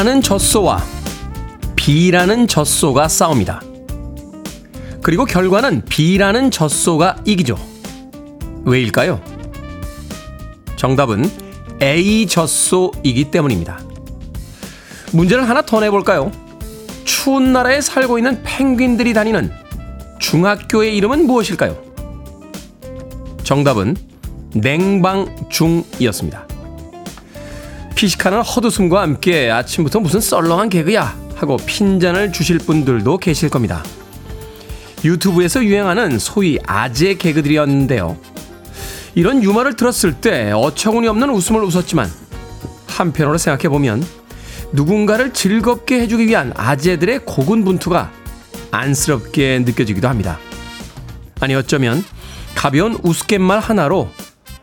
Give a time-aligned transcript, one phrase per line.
[0.00, 0.82] A라는 젖소와
[1.76, 3.60] B라는 젖소가 싸웁니다.
[5.02, 7.58] 그리고 결과는 B라는 젖소가 이기죠.
[8.64, 9.20] 왜일까요?
[10.76, 11.30] 정답은
[11.82, 13.78] A 젖소이기 때문입니다.
[15.12, 16.32] 문제를 하나 더 내볼까요?
[17.04, 19.52] 추운 나라에 살고 있는 펭귄들이 다니는
[20.18, 21.76] 중학교의 이름은 무엇일까요?
[23.44, 23.98] 정답은
[24.54, 26.49] 냉방중이었습니다.
[28.00, 33.84] 피식하는 헛웃음과 함께 아침부터 무슨 썰렁한 개그야 하고 핀잔을 주실 분들도 계실 겁니다.
[35.04, 38.16] 유튜브에서 유행하는 소위 아재 개그들이었는데요.
[39.14, 42.10] 이런 유머를 들었을 때 어처구니 없는 웃음을 웃었지만
[42.86, 44.02] 한편으로 생각해보면
[44.72, 48.10] 누군가를 즐겁게 해주기 위한 아재들의 고군분투가
[48.70, 50.38] 안쓰럽게 느껴지기도 합니다.
[51.40, 52.02] 아니 어쩌면
[52.54, 54.08] 가벼운 우스갯말 하나로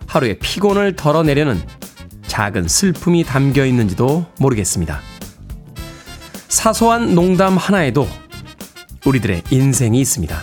[0.07, 1.61] 하루의 피곤을 덜어내려는
[2.27, 5.01] 작은 슬픔이 담겨 있는지도 모르겠습니다.
[6.47, 8.07] 사소한 농담 하나에도
[9.05, 10.37] 우리들의 인생이 있습니다.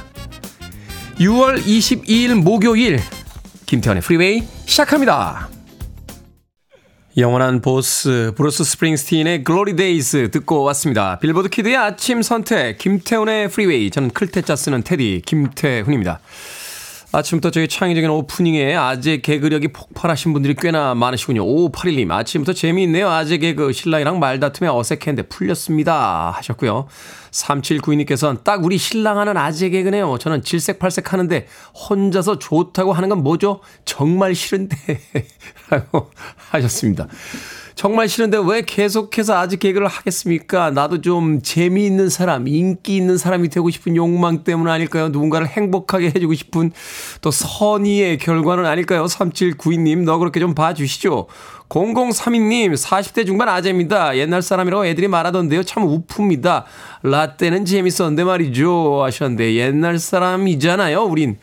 [1.18, 3.00] 6월 22일 목요일
[3.66, 5.48] 김태훈의 프리웨이 시작합니다.
[7.16, 11.20] 영원한 보스 브루스 스프링스틴의 Glory Days 듣고 왔습니다.
[11.20, 16.18] 빌보드 kid의 아침 선택 김태훈의 프리웨이 저는 클 태 자 쓰는 테디 김태훈입니다.
[17.14, 21.44] 아침부터 저희 창의적인 오프닝에 아재 개그력이 폭발하신 분들이 꽤나 많으시군요.
[21.44, 23.08] 5581님, 아침부터 재미있네요.
[23.08, 26.32] 아재 개그 신랑이랑 말다툼에 어색했는데 풀렸습니다.
[26.36, 26.88] 하셨고요.
[27.30, 30.18] 3792님께서는 딱 우리 신랑하는 아재 개그네요.
[30.18, 31.46] 저는 질색팔색 하는데
[31.88, 33.60] 혼자서 좋다고 하는 건 뭐죠?
[33.84, 34.76] 정말 싫은데.
[35.70, 36.10] 라고
[36.50, 37.06] 하셨습니다.
[37.74, 40.70] 정말 싫은데 왜 계속해서 아직 개그를 하겠습니까?
[40.70, 45.08] 나도 좀 재미있는 사람, 인기 있는 사람이 되고 싶은 욕망 때문 아닐까요?
[45.08, 46.70] 누군가를 행복하게 해주고 싶은
[47.20, 49.04] 또 선의의 결과는 아닐까요?
[49.06, 51.26] 3792님, 너 그렇게 좀 봐주시죠.
[51.74, 54.16] 0032님, 40대 중반 아재입니다.
[54.16, 55.64] 옛날 사람이라고 애들이 말하던데요.
[55.64, 56.66] 참 우프입니다.
[57.02, 59.02] 라떼는 재밌었는데 말이죠.
[59.02, 61.36] 하셨는데, 옛날 사람이잖아요, 우린.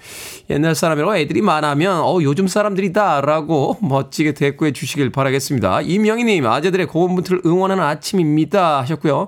[0.49, 3.21] 옛날 사람이라고 애들이 말하면, 어, 요즘 사람들이다.
[3.21, 5.81] 라고 멋지게 대꾸해 주시길 바라겠습니다.
[5.81, 8.79] 이명희님, 아재들의 고군분투를 응원하는 아침입니다.
[8.79, 9.27] 하셨고요.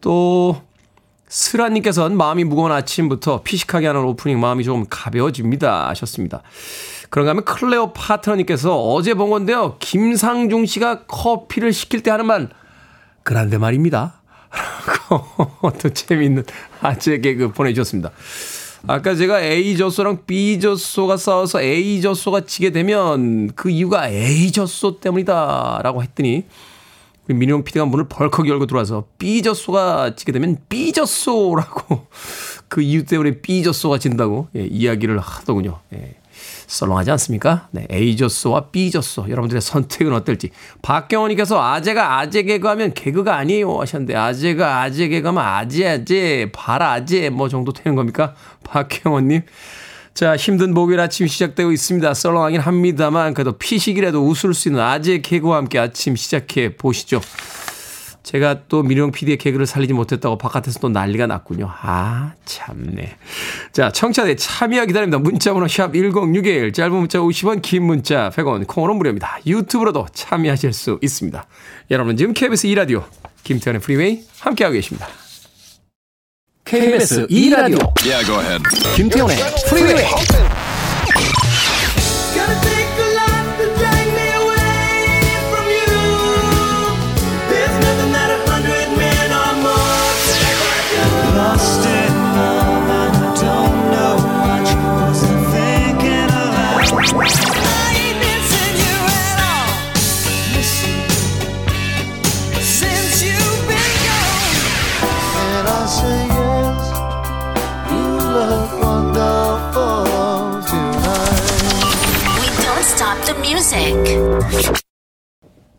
[0.00, 0.62] 또,
[1.28, 5.88] 스라님께서는 마음이 무거운 아침부터 피식하게 하는 오프닝 마음이 조금 가벼워집니다.
[5.88, 6.42] 하셨습니다.
[7.10, 9.76] 그런가 하면 클레오 파트너님께서 어제 본 건데요.
[9.78, 12.48] 김상중 씨가 커피를 시킬 때 하는 말,
[13.22, 14.20] 그란데 말입니다.
[15.10, 16.44] 라고 또 재미있는
[16.80, 18.10] 아재 개그 보내주셨습니다.
[18.88, 25.00] 아까 제가 A 젖소랑 B 젖소가 싸워서 A 젖소가 지게 되면 그 이유가 A 젖소
[25.00, 26.44] 때문이다 라고 했더니
[27.26, 32.06] 민용 PD가 문을 벌컥 열고 들어와서 B 젖소가 지게 되면 B 젖소라고
[32.68, 35.80] 그 이유 때문에 B 젖소가 진다고 예, 이야기를 하더군요.
[35.94, 36.14] 예.
[36.66, 37.68] 썰렁하지 않습니까?
[37.70, 40.50] 네, A조소와 B조소 여러분들의 선택은 어떨지
[40.82, 47.72] 박경원님께서 아재가 아재 개그하면 개그가 아니에요 하셨는데 아재가 아재 개그하면 아재 아재 발아재 뭐 정도
[47.72, 48.34] 되는 겁니까?
[48.64, 49.42] 박경원님
[50.14, 52.14] 자 힘든 목요일 아침 시작되고 있습니다.
[52.14, 57.20] 썰렁하긴 합니다만 그래도 피식이라도 웃을 수 있는 아재 개그와 함께 아침 시작해 보시죠.
[58.26, 61.70] 제가 또 민용 PD의 개그를 살리지 못했다고 바깥에서 또 난리가 났군요.
[61.70, 63.16] 아, 참네.
[63.72, 65.18] 자, 청취자들 참여 기다립니다.
[65.18, 69.38] 문자 번호 샵 1061, 짧은 문자 50원, 긴 문자 100원, 콩으로 무료입니다.
[69.46, 71.46] 유튜브로도 참여하실 수 있습니다.
[71.92, 73.04] 여러분 지금 KBS 2라디오
[73.44, 75.06] 김태훈의 프리웨이 함께하고 계십니다.
[76.64, 78.58] KBS 2라디오 yeah,
[78.96, 79.36] 김태훈의
[79.68, 80.04] 프리웨이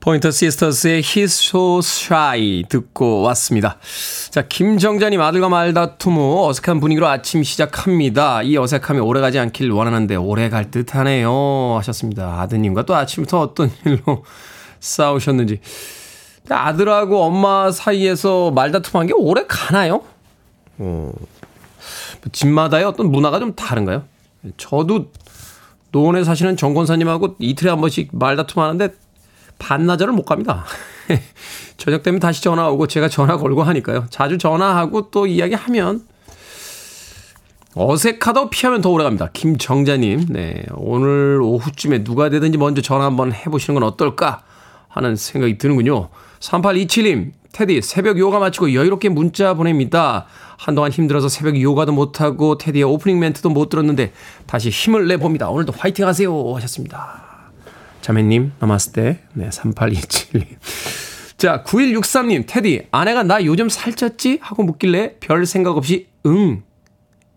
[0.07, 3.77] 포인터 시스터스의 He's So Shy 듣고 왔습니다.
[4.29, 8.41] 자, 김정자님 아들과 말다툼 후 어색한 분위기로 아침 시작합니다.
[8.43, 12.39] 이 어색함이 오래가지 않길 원하는데 오래갈 듯하네요 하셨습니다.
[12.39, 14.23] 아드님과 또 아침부터 어떤 일로
[14.79, 15.59] 싸우셨는지.
[16.49, 20.03] 아들하고 엄마 사이에서 말다툼한 게 오래 가나요?
[20.77, 21.11] 어,
[22.31, 24.05] 집마다의 어떤 문화가 좀 다른가요?
[24.55, 25.11] 저도
[25.91, 28.89] 노원에 사시는 정 권사님하고 이틀에 한 번씩 말다툼 하는데
[29.59, 30.65] 반나절을 못 갑니다.
[31.77, 34.05] 저녁 되면 다시 전화 오고 제가 전화 걸고 하니까요.
[34.09, 36.03] 자주 전화하고 또 이야기하면
[37.75, 39.29] 어색하다고 피하면 더 오래 갑니다.
[39.33, 40.65] 김정자님, 네.
[40.73, 44.41] 오늘 오후쯤에 누가 되든지 먼저 전화 한번 해보시는 건 어떨까
[44.87, 46.09] 하는 생각이 드는군요.
[46.39, 50.27] 3827님, 테디, 새벽 요가 마치고 여유롭게 문자 보냅니다.
[50.59, 54.13] 한동안 힘들어서 새벽 요가도 못하고 테디의 오프닝 멘트도 못 들었는데
[54.45, 55.49] 다시 힘을 내봅니다.
[55.49, 56.53] 오늘도 화이팅 하세요.
[56.53, 57.49] 하셨습니다.
[58.01, 59.23] 자매님, 나마스테.
[59.33, 60.45] 네, 3827님.
[61.37, 64.37] 자, 9163님, 테디, 아내가 나 요즘 살쪘지?
[64.39, 66.61] 하고 묻길래 별 생각 없이 응.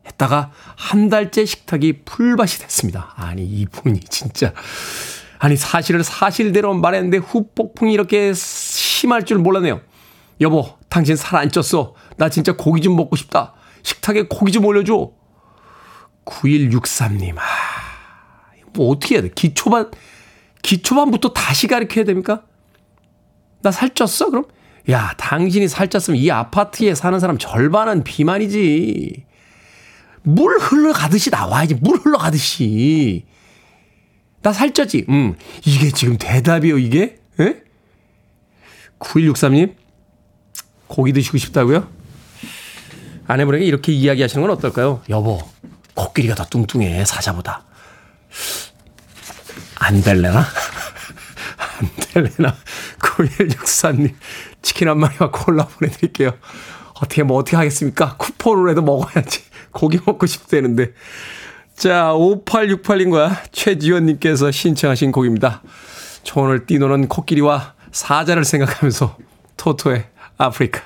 [0.05, 3.15] 했다가 한 달째 식탁이 풀밭이 됐습니다.
[3.17, 4.53] 아니, 이분이 진짜.
[5.39, 9.81] 아니, 사실을 사실대로 말했는데 후폭풍이 이렇게 심할 줄 몰랐네요.
[10.41, 11.93] 여보, 당신 살 안 쪘어.
[12.17, 13.55] 나 진짜 고기 좀 먹고 싶다.
[13.83, 15.11] 식탁에 고기 좀 올려줘.
[16.25, 17.43] 9163님, 아,
[18.75, 19.31] 뭐 어떻게 해야 돼?
[19.35, 19.91] 기초반,
[20.63, 22.43] 기초반부터 다시 가르쳐야 됩니까?
[23.63, 24.31] 나 살쪘어?
[24.31, 24.45] 그럼?
[24.91, 29.27] 야, 당신이 살쪘으면 이 아파트에 사는 사람 절반은 비만이지.
[30.23, 31.75] 물 흘러가듯이 나와야지.
[31.77, 33.25] 물 흘러가듯이.
[34.43, 35.09] 나 살쪘지?
[35.09, 35.35] 음.
[35.67, 37.19] 이게 지금 대답이요, 이게?
[37.41, 37.57] 에?
[39.01, 39.75] 9163님?
[40.91, 41.89] 고기 드시고 싶다고요?
[43.29, 45.03] 아내분에게 이렇게 이야기하시는 건 어떨까요?
[45.09, 45.41] 여보,
[45.95, 47.63] 코끼리가 더 뚱뚱해, 사자보다.
[49.77, 50.41] 안 될래나?
[51.79, 52.57] 안 될래나?
[52.99, 54.15] 9164님,
[54.63, 56.33] 치킨 한 마리와 콜라 보내드릴게요.
[56.95, 58.17] 어떻게 뭐 어떻게 하겠습니까?
[58.17, 59.43] 쿠폰으로라도 먹어야지.
[59.71, 60.93] 고기 먹고 싶다는데.
[61.77, 65.63] 자, 5868님과 최지원님께서 신청하신 곡입니다.
[66.25, 69.17] 초원을 뛰노는 코끼리와 사자를 생각하면서
[69.57, 70.10] 토토의
[70.41, 70.81] 아프리카.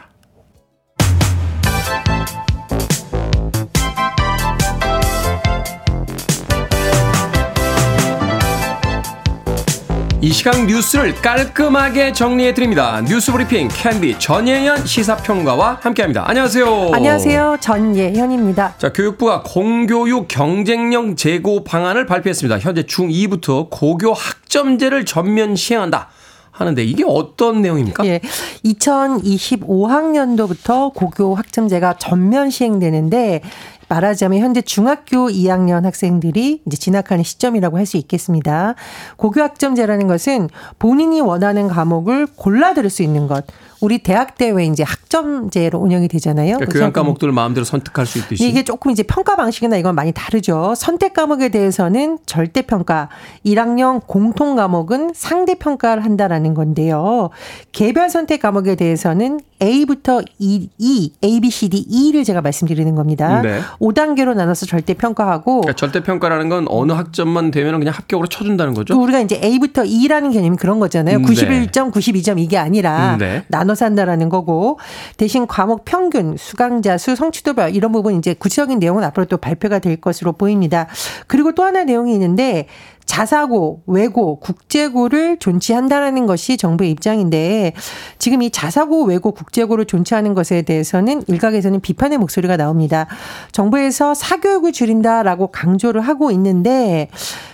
[10.20, 13.02] 이 시간 뉴스를 깔끔하게 정리해 드립니다.
[13.06, 16.28] 뉴스 브리핑 캔디 전예현 시사평론가와 함께합니다.
[16.28, 16.90] 안녕하세요.
[16.92, 17.58] 안녕하세요.
[17.60, 18.74] 전예현입니다.
[18.78, 22.58] 자, 교육부가 공교육 경쟁력 제고 방안을 발표했습니다.
[22.58, 26.08] 현재 중2부터 고교 학점제를 전면 시행한다.
[26.54, 28.04] 하는데 이게 어떤 내용입니까?
[28.06, 28.20] 예.
[28.64, 33.40] 2025학년도부터 고교 학점제가 전면 시행되는데
[33.88, 38.76] 말하자면 현재 중학교 2학년 학생들이 이제 진학하는 시점이라고 할 수 있겠습니다.
[39.16, 40.48] 고교 학점제라는 것은
[40.78, 43.44] 본인이 원하는 과목을 골라 들을 수 있는 것.
[43.84, 46.56] 우리 대학 대회 이제 학점제로 운영이 되잖아요.
[46.56, 50.74] 그러니까 교양 과목들을 마음대로 선택할 수 있듯이 이게 조금 이제 평가 방식이나 이건 많이 다르죠.
[50.74, 53.10] 선택 과목에 대해서는 절대 평가,
[53.44, 57.28] 1학년 공통 과목은 상대 평가를 한다라는 건데요.
[57.72, 63.40] 개별 선택 과목에 대해서는 A부터 E, E, A, B, C, D, E를 제가 말씀드리는 겁니다.
[63.40, 63.60] 네.
[63.80, 69.00] 5단계로 나눠서 절대 평가하고 그러니까 절대 평가라는 건 어느 학점만 되면 그냥 합격으로 쳐준다는 거죠.
[69.00, 71.18] 우리가 이제 A부터 E라는 개념이 그런 거잖아요.
[71.18, 73.44] 91점, 92점 이게 아니라 네.
[73.48, 74.78] 나눠서 한다라는 거고
[75.16, 79.96] 대신 과목 평균, 수강자 수, 성취도별 이런 부분 이제 구체적인 내용은 앞으로 또 발표가 될
[79.96, 80.86] 것으로 보입니다.
[81.26, 82.66] 그리고 또 하나 내용이 있는데
[83.06, 87.74] 자사고, 외고, 국제고를 존치한다라는 것이 정부의 입장인데
[88.18, 93.06] 지금 이 자사고, 외고, 국제고를 존치하는 것에 대해서는 일각에서는 비판의 목소리가 나옵니다.
[93.52, 97.08] 정부에서 사교육을 줄인다라고 강조를 하고 있는데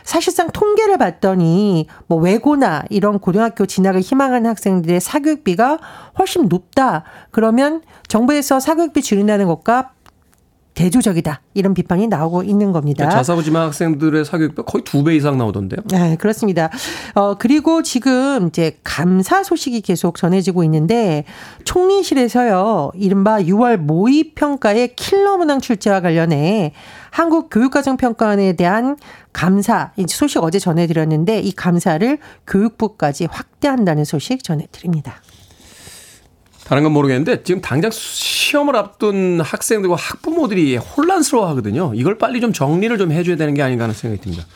[0.04, 5.78] 사실상 통계를 봤더니 뭐 외고나 이런 고등학교 진학을 희망하는 학생들의 사교육비가
[6.18, 7.04] 훨씬 높다.
[7.30, 9.92] 그러면 정부에서 사교육비 줄인다는 것과
[10.80, 13.04] 대조적이다 이런 비판이 나오고 있는 겁니다.
[13.04, 15.80] 그러니까 자사고 지망 학생들의 사교육비 거의 두 배 이상 나오던데요.
[15.90, 16.70] 네, 그렇습니다.
[17.14, 21.24] 어 그리고 지금 이제 감사 소식이 계속 전해지고 있는데
[21.64, 26.72] 총리실에서요 이른바 6월 모의 평가의 킬러 문항 출제와 관련해
[27.10, 28.96] 한국 교육과정평가원에 대한
[29.32, 35.20] 감사 소식 어제 전해드렸는데 이 감사를 교육부까지 확대한다는 소식 전해드립니다.
[36.70, 41.90] 다른 건 모르겠는데 지금 당장 시험을 앞둔 학생들과 학부모들이 혼란스러워 하거든요.
[41.96, 44.46] 이걸 빨리 좀 정리를 좀 해줘야 되는 게 아닌가 하는 생각이 듭니다.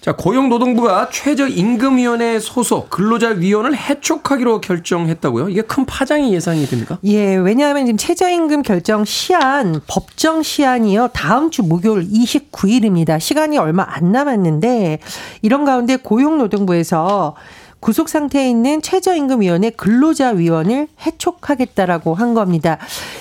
[0.00, 5.50] 자, 고용노동부가 최저임금위원회 소속 근로자위원을 해촉하기로 결정했다고요?
[5.50, 6.96] 이게 큰 파장이 예상이 됩니까?
[7.04, 11.10] 예, 왜냐하면 지금 최저임금 결정 시한, 법정 시한이요.
[11.12, 13.20] 다음 주 목요일 29일입니다.
[13.20, 15.00] 시간이 얼마 안 남았는데
[15.42, 17.36] 이런 가운데 고용노동부에서
[17.80, 22.78] 구속 상태에 있는 최저임금위원회 근로자위원을 해촉하겠다라고 한 겁니다.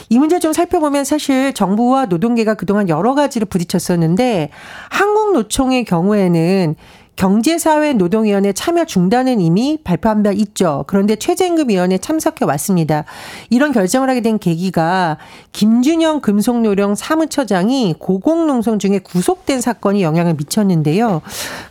[0.10, 4.50] 이 문제 좀 살펴보면 사실 정부와 노동계가 그동안 여러 가지를 부딪혔었는데
[4.90, 6.76] 한국노총의 경우에는
[7.20, 10.86] 경제사회 노동위원회 참여 중단은 이미 발표한 바 있죠.
[10.88, 13.04] 그런데 최저임금위원회 참석해 왔습니다.
[13.50, 15.18] 이런 결정을 하게 된 계기가
[15.52, 21.22] 김준영 금속노령 사무처장이 고공농성 중에 구속된 사건이 영향을 미쳤는데요.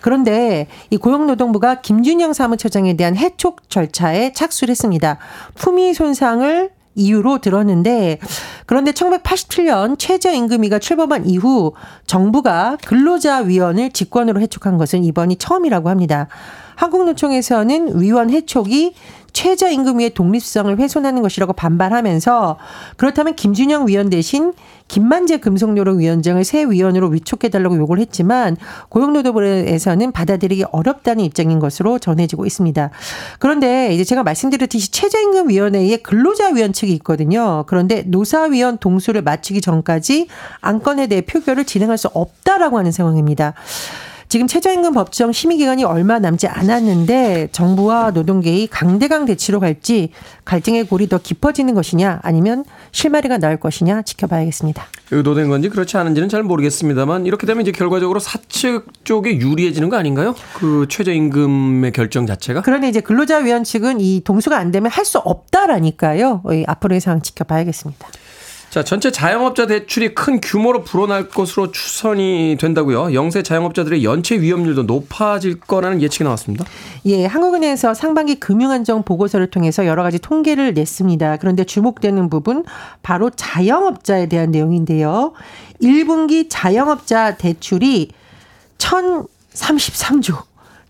[0.02, 5.16] 그런데 이 고용노동부가 김준영 사무처장에 대한 해촉 절차에 착수를 했습니다.
[5.54, 8.18] 품위 손상을 이유로 들었는데
[8.66, 11.72] 그런데 1987년 최저임금위가 출범한 이후
[12.06, 16.28] 정부가 근로자위원을 직권으로 해촉한 것은 이번이 처음이라고 합니다.
[16.76, 18.94] 한국노총에서는 위원 해촉이
[19.32, 22.58] 최저임금위의 독립성을 훼손하는 것이라고 반발하면서
[22.96, 24.52] 그렇다면 김준영 위원 대신
[24.88, 28.56] 김만재 금속노동 위원장을 새 위원으로 위촉해달라고 요구를 했지만
[28.88, 32.90] 고용노동부에서는 받아들이기 어렵다는 입장인 것으로 전해지고 있습니다.
[33.38, 37.64] 그런데 이제 제가 말씀드렸듯이 최저임금위원회에 근로자위원 측이 있거든요.
[37.66, 40.28] 그런데 노사위원 동수를 마치기 전까지
[40.60, 43.54] 안건에 대해 표결을 진행할 수 없다라고 하는 상황입니다.
[44.28, 50.10] 지금 최저임금 법정 심의 기간이 얼마 남지 않았는데 정부와 노동계의 강대강 대치로 갈지
[50.44, 54.84] 갈등의 골이 더 깊어지는 것이냐 아니면 실마리가 나올 것이냐 지켜봐야겠습니다.
[55.10, 60.34] 의도된 건지 그렇지 않은지는 잘 모르겠습니다만 이렇게 되면 이제 결과적으로 사측 쪽에 유리해지는 거 아닌가요?
[60.58, 62.60] 그 최저임금의 결정 자체가?
[62.60, 66.42] 그런데 이제 근로자위원 측은 이 동수가 안 되면 할 수 없다라니까요.
[66.66, 68.08] 앞으로의 상황 지켜봐야겠습니다.
[68.70, 73.14] 자, 전체 자영업자 대출이 큰 규모로 불어날 것으로 추선이 된다고요.
[73.14, 76.66] 영세 자영업자들의 연체 위험률도 높아질 거라는 예측이 나왔습니다.
[77.06, 81.38] 예, 한국은행에서 상반기 금융안정 보고서를 통해서 여러 가지 통계를 냈습니다.
[81.38, 82.64] 그런데 주목되는 부분
[83.02, 85.32] 바로 자영업자에 대한 내용인데요.
[85.82, 88.10] 1분기 자영업자 대출이
[88.76, 90.42] 1,033조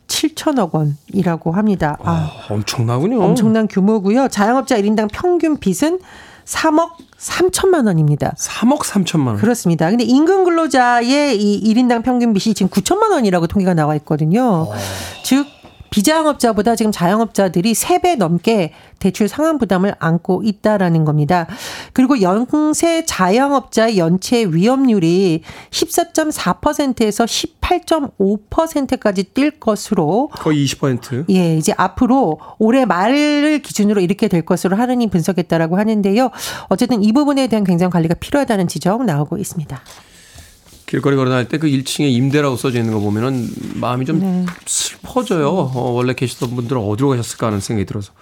[0.09, 1.97] 7천억 원이라고 합니다.
[2.03, 3.23] 아, 아, 엄청나군요.
[3.23, 4.27] 엄청난 규모고요.
[4.29, 6.01] 자영업자 1인당 평균 빚은
[6.49, 8.35] 3억 3천만 원입니다.
[8.39, 9.37] 3억 3천만 원.
[9.37, 9.91] 그렇습니다.
[9.91, 14.69] 근데 임금 근로자의 이 1인당 평균 빚이 지금 9천만 원이라고 통계가 나와 있거든요.
[14.69, 14.75] 오.
[15.25, 15.47] 즉
[15.91, 21.47] 비자영업자보다 지금 자영업자들이 3배 넘게 대출 상환 부담을 안고 있다라는 겁니다.
[21.93, 31.27] 그리고 영세 자영업자의 연체 위험률이 14.4%에서 18.5%까지 뛸 것으로 거의 20%.
[31.31, 36.31] 예, 이제 앞으로 올해 말을 기준으로 이렇게 될 것으로 하느니 분석했다라고 하는데요.
[36.69, 39.81] 어쨌든 이 부분에 대한 굉장히 관리가 필요하다는 지적 나오고 있습니다.
[40.89, 44.47] 길거리 걸어 다닐 때 그 1층에 임대라고 써져 있는 거 보면은 마음이 좀 네.
[44.65, 45.49] 슬퍼져요.
[45.49, 48.13] 어, 원래 계시던 분들은 어디로 가셨을까 하는 생각이 들어서.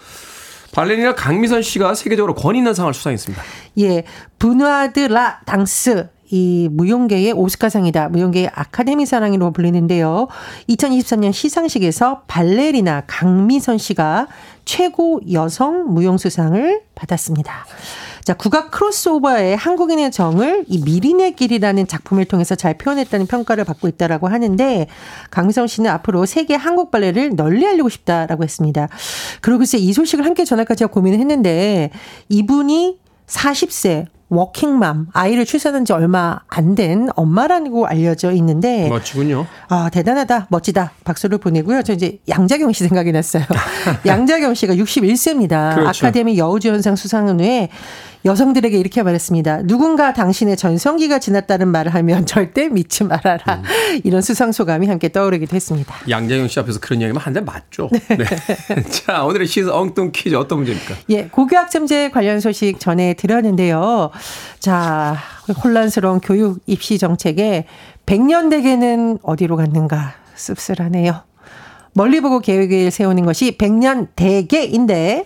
[0.72, 3.42] 발레리나 강미선 씨가 세계적으로 권위 있는 상을 수상했습니다.
[3.80, 4.04] 예.
[4.38, 8.08] 분화드 라 당스 이 무용계의 오스카상이다.
[8.08, 10.26] 무용계의 아카데미 사랑으로 불리는데요.
[10.68, 14.26] 2023년 시상식에서 발레리나 강미선 씨가
[14.64, 17.64] 최고 여성 무용수상을 받았습니다.
[18.26, 24.26] 자, 국악 크로스오버의 한국인의 정을 이 미린의 길이라는 작품을 통해서 잘 표현했다는 평가를 받고 있다라고
[24.26, 24.88] 하는데
[25.30, 28.88] 강미성 씨는 앞으로 세계 한국 발레를 널리 알리고 싶다라고 했습니다.
[29.42, 31.90] 그리고 글쎄 이 소식을 함께 전할까 제가 고민을 했는데
[32.28, 39.46] 이분이 40세 워킹맘 아이를 출산한 지 얼마 안 된 엄마라고 알려져 있는데 멋지군요.
[39.68, 41.82] 아 대단하다 멋지다 박수를 보내고요.
[41.84, 43.44] 저 이제 양자경 씨 생각이 났어요.
[44.04, 45.76] 양자경 씨가 61세입니다.
[45.76, 46.06] 그렇죠.
[46.06, 47.68] 아카데미 여우주연상 수상은 후에
[48.26, 49.62] 여성들에게 이렇게 말했습니다.
[49.62, 53.54] 누군가 당신의 전성기가 지났다는 말을 하면 절대 믿지 말아라.
[53.54, 54.00] 음.
[54.02, 55.94] 이런 수상 소감이 함께 떠오르기도 했습니다.
[56.08, 57.88] 양재영 씨 앞에서 그런 이야기만 한대 맞죠.
[57.92, 58.16] 네.
[58.16, 58.82] 네.
[58.90, 60.94] 자, 오늘의 시사 엉뚱 퀴즈 어떤 문제입니까?
[61.10, 64.10] 예, 고교학점제 관련 소식 전해 드렸는데요.
[64.58, 65.16] 자,
[65.62, 67.66] 혼란스러운 교육 입시 정책에
[68.06, 71.22] 100년 대계는 어디로 갔는가 씁쓸하네요.
[71.92, 75.24] 멀리 보고 계획을 세우는 것이 100년 대계인데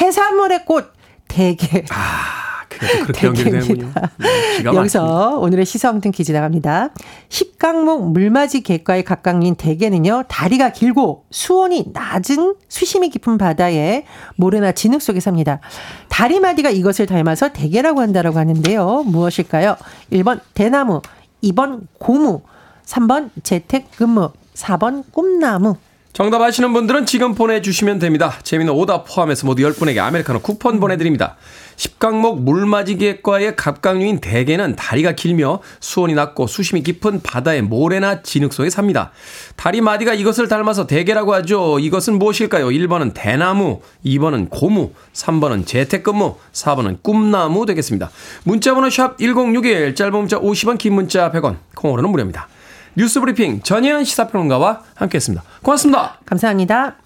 [0.00, 0.93] 해산물의 꽃
[1.28, 1.84] 대게.
[1.90, 3.86] 아, 그래도 그렇게 연결되는군요.
[3.86, 6.90] 음, 여기서 오늘의 시사엉뚱 퀴즈 나갑니다.
[7.28, 14.04] 10강목 물맞이 객과의 각각인 대게는요, 다리가 길고 수온이 낮은 수심이 깊은 바다에
[14.36, 15.60] 모래나 진흙 속에 삽니다.
[16.08, 19.04] 다리마디가 이것을 닮아서 대게라고 한다라고 하는데요.
[19.06, 19.76] 무엇일까요?
[20.12, 21.00] 1번 대나무,
[21.42, 22.42] 2번 고무,
[22.86, 25.76] 3번 재택근무, 4번 꿈나무.
[26.14, 28.38] 정답 아시는 분들은 지금 보내주시면 됩니다.
[28.44, 31.34] 재미는 오답 포함해서 모두 10분에게 아메리카노 쿠폰 보내드립니다.
[31.74, 39.10] 10강목 물맞이기과의 갑각류인 대게는 다리가 길며 수온이 낮고 수심이 깊은 바다의 모래나 진흙 속에 삽니다.
[39.56, 41.80] 다리 마디가 이것을 닮아서 대게라고 하죠.
[41.80, 42.68] 이것은 무엇일까요?
[42.68, 48.12] 1번은 대나무, 2번은 고무, 3번은 재택근무, 4번은 꿈나무 되겠습니다.
[48.44, 52.46] 문자번호 샵 1061, 짧은 문자 50원, 긴 문자 100원, 콩으로는 무료입니다.
[52.96, 55.42] 뉴스 브리핑 전혜연 시사평론가와 함께했습니다.
[55.62, 56.18] 고맙습니다.
[56.24, 56.96] 감사합니다.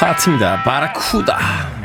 [0.00, 0.62] 하트입니다.
[0.62, 1.36] 바라쿠다.
[1.36, 1.77] 바라쿠다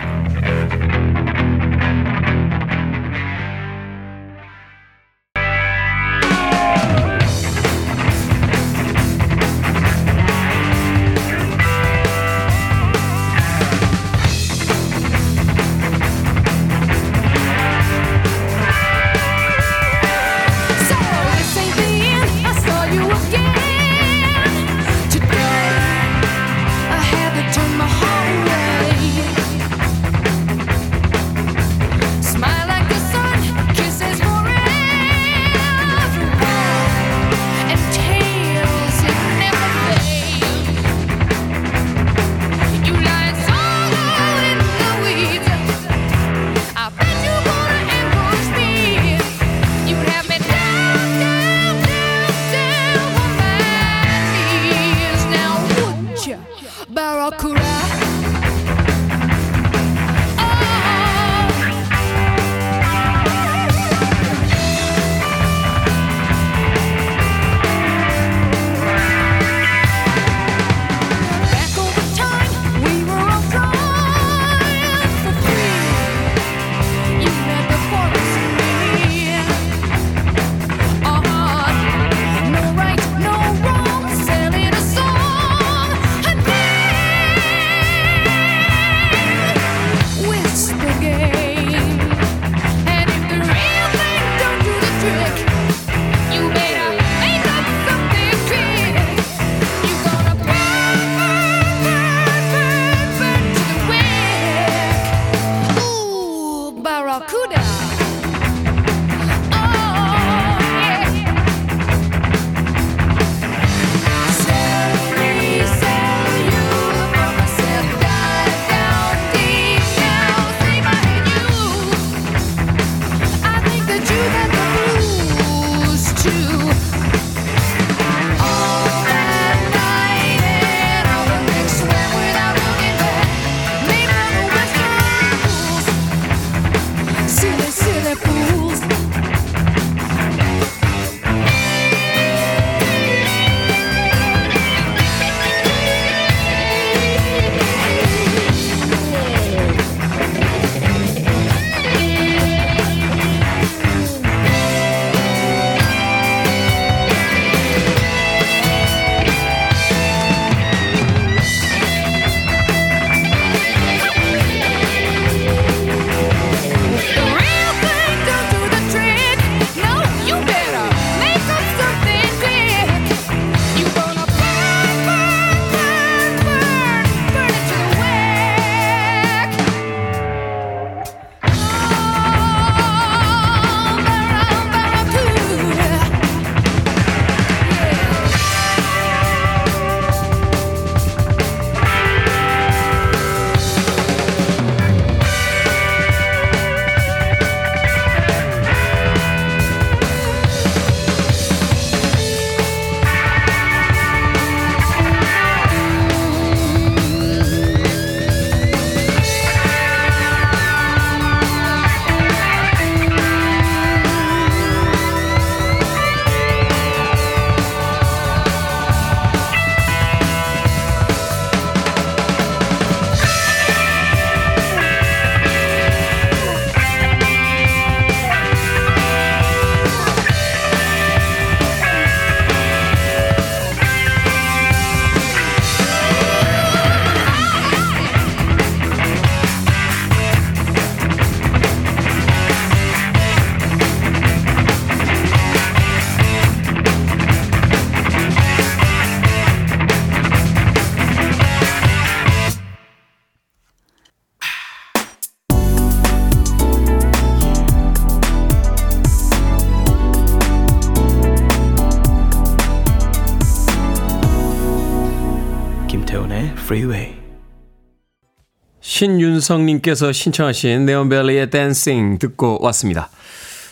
[269.04, 273.10] 신윤성님께서 신청하신 네온벨리의 Dancing 듣고 왔습니다.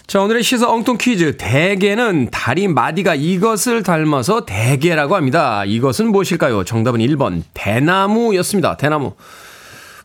[0.05, 1.37] 자, 오늘의 시사 엉뚱 퀴즈.
[1.37, 5.63] 대게는 다리 마디가 이것을 닮아서 대게라고 합니다.
[5.63, 6.65] 이것은 무엇일까요?
[6.65, 8.75] 정답은 1번 대나무였습니다.
[8.75, 9.13] 대나무.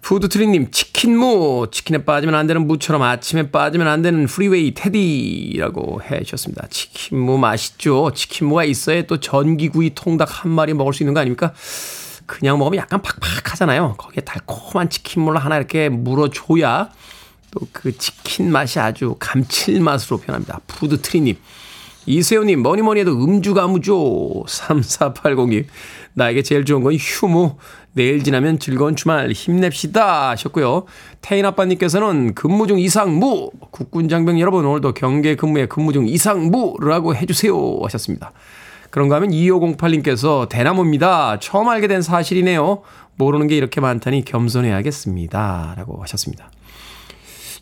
[0.02, 1.70] 푸드트리님, 치킨무.
[1.72, 6.68] 치킨에 빠지면 안 되는 무처럼 아침에 빠지면 안 되는 프리웨이 테디라고 해 주셨습니다.
[6.70, 8.12] 치킨무 맛있죠?
[8.14, 11.52] 치킨무가 있어야 또 전기구이 통닭 한 마리 먹을 수 있는 거 아닙니까?
[12.26, 13.94] 그냥 먹으면 약간 팍팍하잖아요.
[13.98, 16.90] 거기에 달콤한 치킨물 하나 이렇게 물어줘야
[17.52, 20.60] 또 그 치킨 맛이 아주 감칠맛으로 변합니다.
[20.66, 21.36] 푸드트리님.
[22.08, 24.44] 이세호님, 뭐니 뭐니 해도 음주가 무죠.
[24.46, 25.64] 3480님,
[26.14, 27.56] 나에게 제일 좋은 건 휴무.
[27.94, 30.30] 내일 지나면 즐거운 주말 힘냅시다.
[30.30, 30.84] 하셨고요.
[31.20, 33.50] 태인 아빠님께서는 근무 중 이상무.
[33.70, 37.80] 국군 장병 여러분, 오늘도 경계 근무에 근무 중 이상무라고 해주세요.
[37.82, 38.32] 하셨습니다.
[38.96, 41.38] 그런가 하면 2508님께서 대나무입니다.
[41.38, 42.80] 처음 알게 된 사실이네요.
[43.16, 45.74] 모르는 게 이렇게 많다니 겸손해야겠습니다.
[45.76, 46.50] 라고 하셨습니다.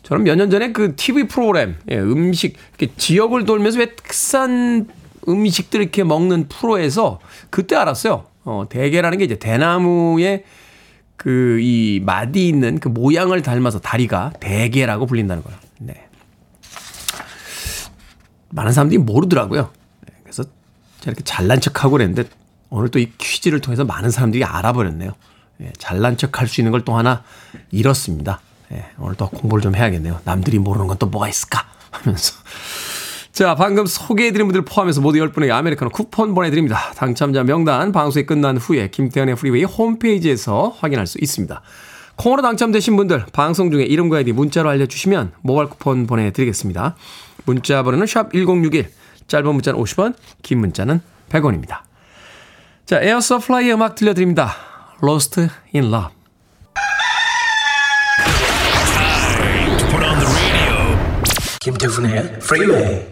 [0.03, 2.55] 저는 몇 년 전에 그 TV 프로그램, 예, 음식,
[2.95, 4.87] 지역을 돌면서 왜 특산
[5.27, 7.19] 음식들 이렇게 먹는 프로에서
[7.49, 8.27] 그때 알았어요.
[8.45, 10.45] 어, 대게라는 게 이제 대나무에
[11.17, 15.59] 그이 마디 있는 그 모양을 닮아서 다리가 대게라고 불린다는 거예요.
[15.79, 16.07] 네.
[18.51, 19.69] 많은 사람들이 모르더라고요.
[21.05, 22.25] 이렇게 잘난 척하고 그랬는데
[22.69, 25.11] 오늘 또 이 퀴즈를 통해서 많은 사람들이 알아버렸네요.
[25.61, 27.23] 예, 잘난 척할 수 있는 걸 또 하나
[27.71, 28.39] 잃었습니다.
[28.73, 30.19] 예, 오늘 또 공부를 좀 해야겠네요.
[30.25, 32.33] 남들이 모르는 건 또 뭐가 있을까 하면서.
[33.31, 36.91] 자, 방금 소개해드린 분들 포함해서 모두 10분에게 아메리카노 쿠폰 보내드립니다.
[36.95, 41.61] 당첨자 명단 방송이 끝난 후에 김태훈의 프리웨이 홈페이지에서 확인할 수 있습니다.
[42.15, 46.95] 콩으로 당첨되신 분들 방송 중에 이름과 아이디 문자로 알려주시면 모바일 쿠폰 보내드리겠습니다.
[47.45, 48.89] 문자 번호는 샵 1061,
[49.27, 51.79] 짧은 문자는 50원, 긴 문자는 100원입니다.
[52.85, 54.55] 자, 에어 서플라이의 음악 들려드립니다.
[55.03, 55.41] Lost
[55.73, 56.15] in Love.
[61.59, 63.07] 김태훈의 Freeway.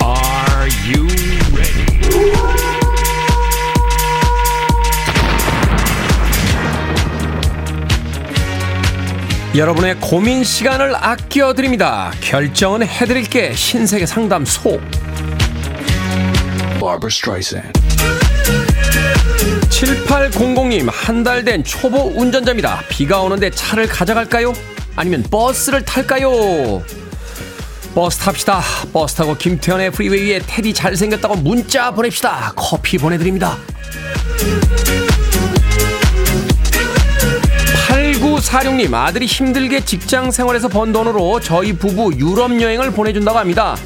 [0.00, 1.21] Are you
[9.54, 12.10] 여러분의 고민 시간을 아껴드립니다.
[12.22, 14.80] 결정은 해드릴게 신세계 상담소.
[19.68, 22.82] 7800님, 한 달 된 초보 운전자입니다.
[22.88, 24.52] 비가 오는데 차를 가져갈까요?
[24.96, 26.82] 아니면 버스를 탈까요?
[27.94, 28.62] 버스 탑시다.
[28.92, 32.52] 버스 타고 김태훈의 프리웨이에 테디 잘생겼다고 문자 보냅시다.
[32.56, 33.58] 커피 보내드립니다.
[38.42, 43.76] 8946님, 아들이 힘들게 직장 생활에서 번 돈으로 저희 부부 유럽 여행을 보내준다고 합니다.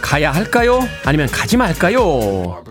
[0.00, 0.86] 가야 할까요?
[1.04, 2.62] 아니면 가지 말까요?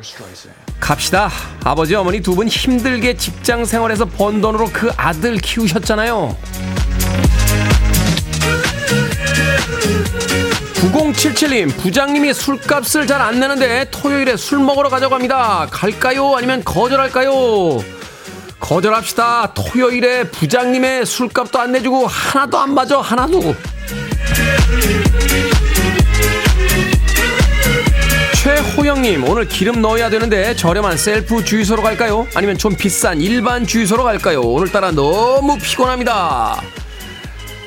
[0.79, 1.29] 갑시다.
[1.63, 6.35] 아버지, 어머니 두 분 힘들게 직장 생활에서 번 돈으로 그 아들 키우셨잖아요.
[10.93, 15.67] 9077님, 부장님이 술값을 잘 안 내는데 토요일에 술 먹으러 가자고 합니다.
[15.69, 16.33] 갈까요?
[16.35, 17.83] 아니면 거절할까요?
[18.59, 19.53] 거절합시다.
[19.53, 23.55] 토요일에 부장님의 술값도 안 내주고 하나도 안 맞아, 하나도.
[28.43, 32.27] 최호영님, 오늘 기름 넣어야 되는데 저렴한 셀프 주유소로 갈까요?
[32.35, 34.41] 아니면 좀 비싼 일반 주유소로 갈까요?
[34.41, 36.61] 오늘따라 너무 피곤합니다.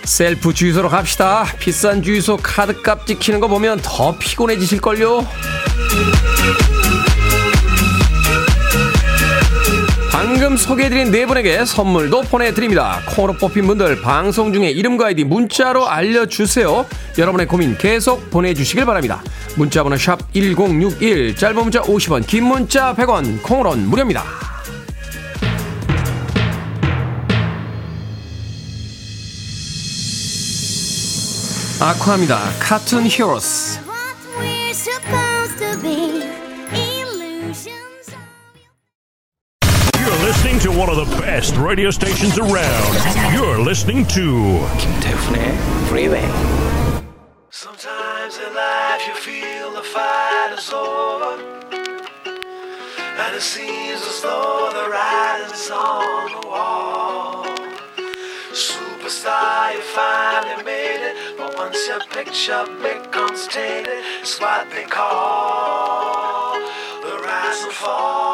[0.05, 1.45] 셀프 주유소로 갑시다.
[1.59, 5.27] 비싼 주유소 카드값 찍히는 거 보면 더 피곤해지실걸요?
[10.41, 13.01] 방금 소개해드린 네 분에게 선물도 보내드립니다.
[13.09, 16.87] 콩으로 뽑힌 분들 방송 중에 이름과 아이디 문자로 알려주세요.
[17.19, 19.21] 여러분의 고민 계속 보내주시길 바랍니다.
[19.57, 24.23] 문자번호 샵 1061, 짧은 문자 50원, 긴 문자 100원, 콩으로는 무료입니다.
[31.81, 32.39] 아쿠아입니다.
[32.61, 33.88] 카툰 히어로스.
[41.39, 43.33] best radio stations around.
[43.33, 46.29] You're listening to Kim Tiffany Freeway.
[47.49, 51.41] Sometimes in life you feel the fight is over,
[53.23, 57.47] and it seems as though the writing's on the wall.
[58.51, 66.55] Superstar, you finally made it, but once your picture becomes tainted, it's what they call
[67.05, 68.28] the rise and fall.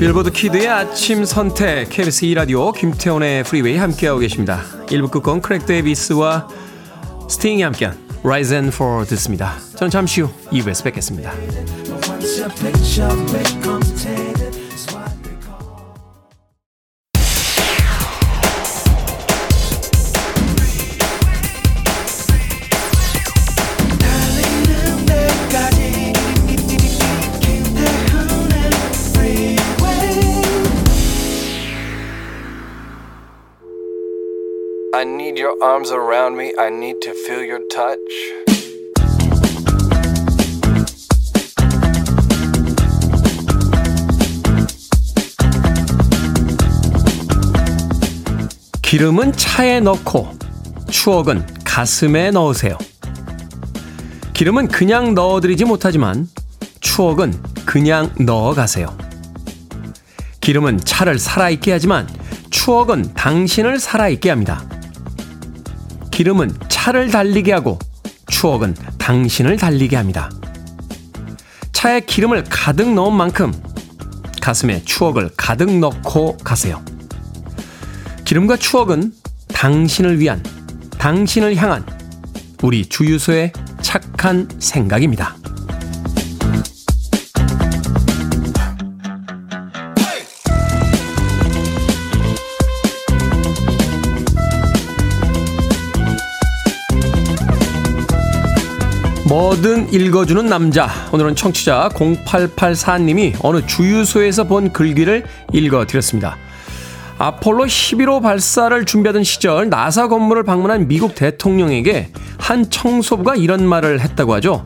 [0.00, 4.64] 빌보드 kid의 아침 선택 KBS 2라디오 김태훈의 프리웨이 함께하고 계십니다.
[4.88, 6.48] 1부 끝곡 크레이그 데이비드와
[7.30, 9.54] 스팅이 함께한 Rise and Fall 듣습니다.
[9.76, 11.32] 저는 잠시 후 2부에서 뵙겠습니다.
[35.02, 36.52] I need your arms around me.
[36.56, 37.98] I need to feel your touch.
[48.80, 50.28] 기름은 차에 넣고
[50.88, 52.78] 추억은 가슴에 넣으세요.
[54.34, 56.28] 기름은 그냥 넣어드리지 못하지만
[56.78, 57.34] 추억은
[57.66, 58.96] 그냥 넣어가세요.
[60.40, 62.06] 기름은 차를 살아있게 하지만
[62.50, 64.62] 추억은 당신을 살아있게 합니다.
[66.12, 67.78] 기름은 차를 달리게 하고
[68.28, 70.30] 추억은 당신을 달리게 합니다.
[71.72, 73.52] 차에 기름을 가득 넣은 만큼
[74.40, 76.84] 가슴에 추억을 가득 넣고 가세요.
[78.24, 79.12] 기름과 추억은
[79.52, 80.42] 당신을 위한,
[80.98, 81.84] 당신을 향한
[82.62, 85.41] 우리 주유소의 착한 생각입니다.
[99.32, 100.90] 뭐든 읽어주는 남자.
[101.10, 106.36] 오늘은 청취자 0884님이 어느 주유소에서 본 글귀를 읽어드렸습니다.
[107.16, 114.34] 아폴로 11호 발사를 준비하던 시절 나사 건물을 방문한 미국 대통령에게 한 청소부가 이런 말을 했다고
[114.34, 114.64] 하죠.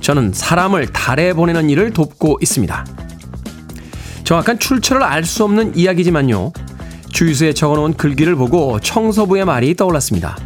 [0.00, 2.86] 저는 사람을 달에 보내는 일을 돕고 있습니다.
[4.24, 6.52] 정확한 출처를 알 수 없는 이야기지만요.
[7.12, 10.36] 주유소에 적어놓은 글귀를 보고 청소부의 말이 떠올랐습니다.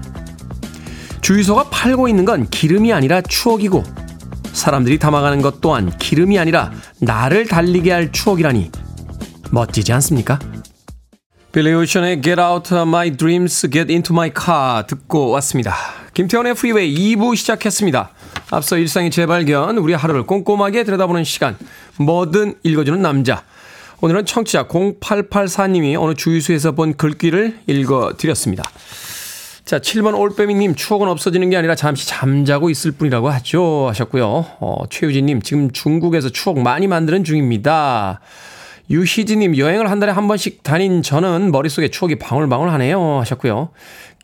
[1.22, 3.84] 주유소가 팔고 있는 건 기름이 아니라 추억이고
[4.52, 8.70] 사람들이 담아가는 것 또한 기름이 아니라 나를 달리게 할 추억이라니
[9.50, 10.38] 멋지지 않습니까?
[11.52, 15.74] 빌리 오션의 Get Out of My Dreams, Get Into My Car 듣고 왔습니다.
[16.14, 18.10] 김태훈의 프리웨이 2부 시작했습니다.
[18.50, 21.56] 앞서 일상의 재발견, 우리 하루를 꼼꼼하게 들여다보는 시간,
[21.98, 23.44] 뭐든 읽어주는 남자.
[24.00, 28.64] 오늘은 청취자 0884님이 어느 주유소에서 본 글귀를 읽어드렸습니다.
[29.64, 33.86] 자, 7번 올빼미님, 추억은 없어지는 게 아니라 잠시 잠자고 있을 뿐이라고 하죠.
[33.88, 34.26] 하셨고요.
[34.58, 38.20] 어, 최유진님, 지금 중국에서 추억 많이 만드는 중입니다.
[38.90, 43.20] 유희진님, 여행을 한 달에 한 번씩 다닌 저는 머릿속에 추억이 방울방울 하네요.
[43.20, 43.70] 하셨고요.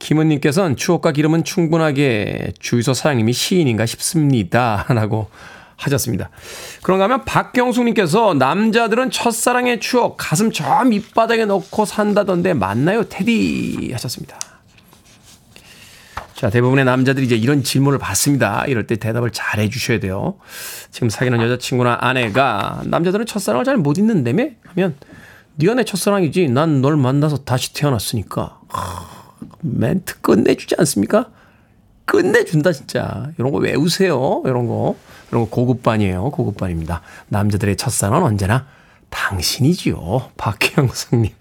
[0.01, 4.87] 김은님께서는 추억과 기름은 충분하게 주유소 사장님이 시인인가 싶습니다.
[4.91, 5.29] 라고
[5.77, 6.31] 하셨습니다.
[6.83, 13.05] 그런가 하면 박경숙님께서 남자들은 첫사랑의 추억 가슴 저 밑바닥에 넣고 산다던데 맞나요?
[13.05, 14.37] 테디 하셨습니다.
[16.39, 18.65] 자, 대부분의 남자들이 이제 이런 질문을 받습니다.
[18.69, 20.37] 이럴 때 대답을 잘 해주셔야 돼요.
[20.93, 24.45] 지금 사귀는 여자친구나 아내가 남자들은 첫사랑을 잘 못 잊는다며?
[24.69, 24.95] 하면
[25.57, 26.49] 네가 내 첫사랑이지.
[26.51, 28.61] 난 널 만나서 다시 태어났으니까.
[28.69, 29.07] 하,
[29.63, 31.31] 멘트 끝내주지 않습니까?
[32.05, 33.31] 끝내준다 진짜.
[33.37, 34.41] 이런 거 외우세요.
[34.47, 34.95] 이런 거.
[35.33, 36.31] 이런 거 고급반이에요.
[36.31, 37.03] 고급반입니다.
[37.31, 38.67] 남자들의 첫사랑은 언제나
[39.11, 40.31] 당신이지요.
[40.37, 41.33] 박형성님.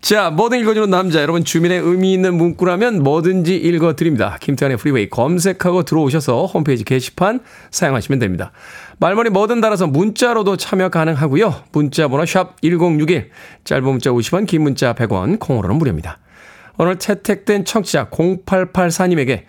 [0.00, 1.20] 자, 뭐든 읽어주는 남자.
[1.20, 4.38] 여러분, 주변의 의미 있는 문구라면 뭐든지 읽어드립니다.
[4.40, 7.40] 김태훈의 프리웨이 검색하고 들어오셔서 홈페이지 게시판
[7.72, 8.52] 사용하시면 됩니다.
[9.00, 11.64] 말머리 뭐든 달아서 문자로도 참여 가능하고요.
[11.72, 13.30] 문자 번호 샵 1061,
[13.64, 16.18] 짧은 문자 50원, 긴 문자 100원, 콩으로는 무료입니다.
[16.78, 19.42] 오늘 채택된 청취자 0884님에게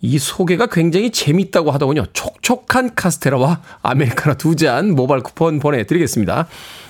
[0.00, 2.06] 이 소개가 굉장히 재밌다고 하더군요.
[2.12, 6.46] 촉촉한 카스테라와 아메리카노 두 잔 모바일 쿠폰 보내드리겠습니다.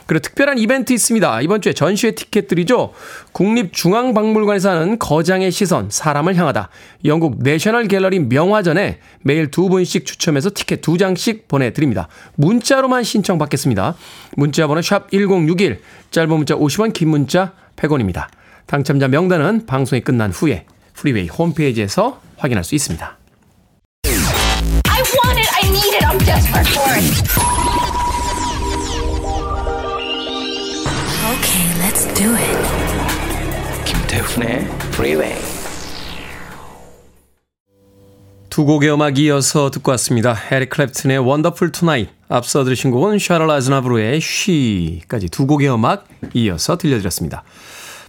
[0.09, 1.43] 그리고 특별한 이벤트 있습니다.
[1.43, 2.95] 이번 주에 전시회 티켓들이죠.
[3.33, 6.71] 국립중앙박물관에서 하는 거장의 시선, 사람을 향하다.
[7.05, 12.09] 영국 내셔널 갤러리 명화전에 매일 두 분씩 추첨해서 티켓 두 장씩 보내드립니다.
[12.37, 13.97] 문자로만 신청받겠습니다.
[14.35, 18.29] 문자번호 샵 1061, 짧은 문자 50원, 긴 문자 100원입니다.
[18.65, 23.19] 당첨자 명단은 방송이 끝난 후에 프리웨이 홈페이지에서 확인할 수 있습니다.
[34.29, 34.39] It.
[34.39, 35.35] 김태훈의 프리웨이
[38.51, 40.37] 두 곡의 음악 이어서 듣고 왔습니다.
[40.51, 47.45] 에릭 클랩튼의 Wonderful Tonight 앞서 들으신 곡은 샤를 아즈나부르의 She까지 두 곡의 음악 이어서 들려드렸습니다.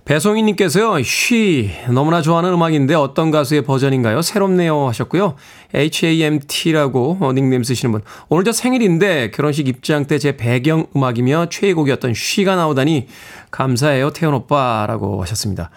[0.06, 4.24] 배송희님께서요, She, 너무나 좋아하는 음악인데 어떤 가수의 버전인가요?
[4.24, 4.88] 새롭네요.
[4.88, 5.36] 하셨고요.
[5.76, 8.02] HAMT라고 닉네임 쓰시는 분.
[8.28, 13.08] 오늘 저 생일인데 결혼식 입장 때 제 배경 음악이며 최애곡이었던 She가 나오다니
[13.52, 14.10] 감사해요.
[14.10, 15.70] 태연 오빠라고 하셨습니다.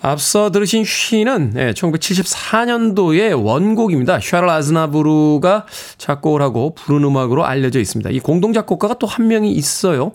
[0.00, 4.20] 앞서 들으신 쉬는 1974년도의 원곡입니다.
[4.20, 5.66] 샤랄 아즈나브루가
[5.98, 8.10] 작곡을 하고 부른 음악으로 알려져 있습니다.
[8.10, 10.12] 이 공동 작곡가가 또 한 명이 있어요.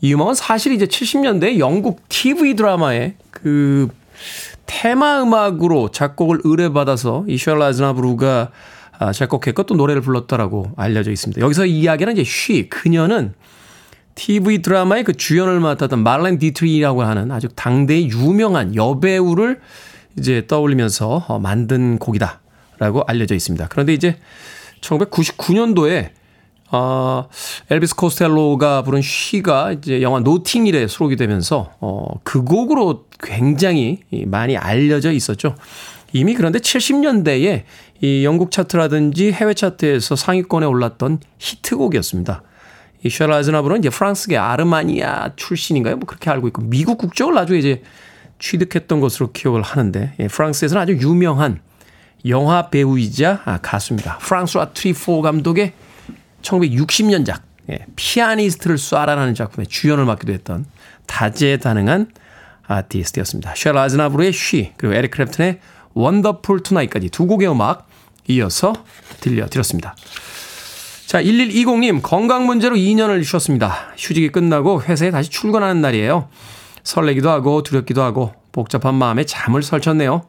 [0.00, 3.88] 이 음악은 사실 이제 70년대 영국 TV 드라마의 그
[4.64, 8.50] 테마 음악으로 작곡을 의뢰받아서 이 셜라즈나브루가
[8.98, 11.40] 아, 작곡했고 또 노래를 불렀다라고 알려져 있습니다.
[11.42, 13.34] 여기서 이야기는 이제 쉬 그녀는
[14.16, 19.60] TV 드라마의 그 주연을 맡았던 말렌 디트리라고 하는 아주 당대의 유명한 여배우를
[20.18, 23.68] 이제 떠올리면서 어, 만든 곡이다라고 알려져 있습니다.
[23.68, 24.16] 그런데 이제
[24.80, 26.10] 1999년도에
[26.72, 27.28] 어,
[27.70, 35.12] 엘비스 코스텔로가 부른 쉬가 이제 영화 노팅힐에 수록이 되면서 어, 그 곡으로 굉장히 많이 알려져
[35.12, 35.54] 있었죠.
[36.12, 37.64] 이미 그런데 70년대에
[38.00, 42.42] 이 영국 차트라든지 해외 차트에서 상위권에 올랐던 히트곡이었습니다.
[43.02, 45.96] 이 샤를 아즈나부르는 이제 프랑스계 아르메니아 출신인가요?
[45.96, 47.82] 뭐 그렇게 알고 있고 미국 국적을 나중에 이제
[48.38, 51.60] 취득했던 것으로 기억을 하는데 예, 프랑스에서는 아주 유명한
[52.26, 54.18] 영화 배우이자 아, 가수입니다.
[54.18, 55.72] 프랑수아 트뤼포 감독의
[56.42, 60.66] 1960년작 예, 피아니스트를 쏴라라는 작품의 주연을 맡기도 했던
[61.06, 62.10] 다재다능한
[62.66, 63.54] 아티스트였습니다.
[63.54, 65.58] 샤를 아즈나부르의 She 그리고 에릭 클랩튼의
[65.94, 67.88] Wonderful Tonight까지 두 곡의 음악
[68.28, 68.72] 이어서
[69.20, 69.94] 들려드렸습니다.
[71.06, 73.92] 자, 1120님 건강 문제로 2년을 쉬었습니다.
[73.96, 76.28] 휴직이 끝나고 회사에 다시 출근하는 날이에요.
[76.82, 80.26] 설레기도 하고 두렵기도 하고 복잡한 마음에 잠을 설쳤네요.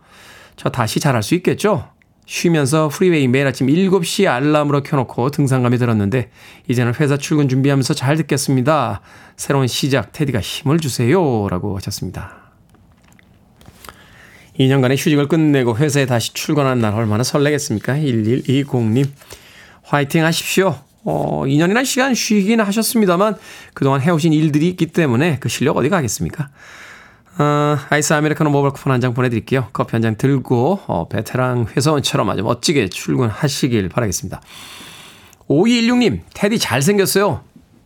[0.55, 1.89] 저 다시 잘할 수 있겠죠?
[2.27, 6.29] 쉬면서 프리웨이 매일 아침 7시 알람으로 켜놓고 등산감에 들었는데
[6.67, 9.01] 이제는 회사 출근 준비하면서 잘 듣겠습니다.
[9.35, 11.47] 새로운 시작 테디가 힘을 주세요.
[11.49, 12.51] 라고 하셨습니다.
[14.59, 17.95] 2년간의 휴직을 끝내고 회사에 다시 출근한 날 얼마나 설레겠습니까?
[17.95, 19.07] 1120님.
[19.87, 20.75] 화이팅 하십시오.
[21.03, 23.35] 어, 2년이나 시간 쉬긴 하셨습니다만
[23.73, 26.49] 그동안 해오신 일들이 있기 때문에 그 실력 어디 가겠습니까?
[27.39, 29.69] 어, 아이스 아메리카노 모바일 쿠폰 한 장 보내드릴게요.
[29.71, 34.41] 커피 한장 들고 어, 베테랑 회사원처럼 아주 멋지게 출근하시길 바라겠습니다.
[35.47, 37.41] 5216님, 테디 잘생겼어요.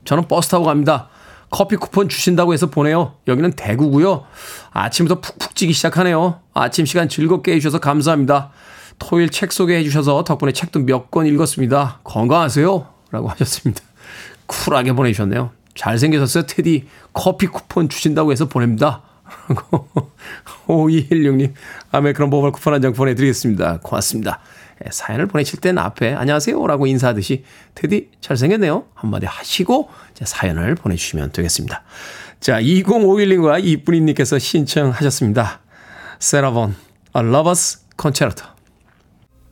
[0.05, 1.09] 저는 버스 타고 갑니다.
[1.51, 3.15] 커피 쿠폰 주신다고 해서 보내요.
[3.27, 4.25] 여기는 대구고요.
[4.71, 6.39] 아침부터 푹푹 찌기 시작하네요.
[6.53, 8.51] 아침 시간 즐겁게 해주셔서 감사합니다.
[9.01, 11.99] 토요일 책 소개해 주셔서 덕분에 책도 몇 권 읽었습니다.
[12.03, 12.87] 건강하세요.
[13.11, 13.81] 라고 하셨습니다.
[14.45, 15.51] 쿨하게 보내주셨네요.
[15.75, 16.87] 잘생겨졌어요, 테디.
[17.11, 19.01] 커피 쿠폰 주신다고 해서 보냅니다.
[20.67, 21.53] 5216님,
[21.91, 23.79] 아메 그런 모바일 쿠폰 한 장 보내드리겠습니다.
[23.81, 24.39] 고맙습니다.
[24.85, 27.43] 예, 사연을 보내실 때는 앞에 안녕하세요 라고 인사하듯이
[27.75, 28.85] 테디 잘생겼네요.
[28.93, 29.89] 한마디 하시고
[30.21, 31.83] 사연을 보내주시면 되겠습니다.
[32.39, 35.59] 자, 2051님과 이쁜이님께서 신청하셨습니다.
[36.19, 36.75] 세라본,
[37.15, 38.60] A Lover's Concerto.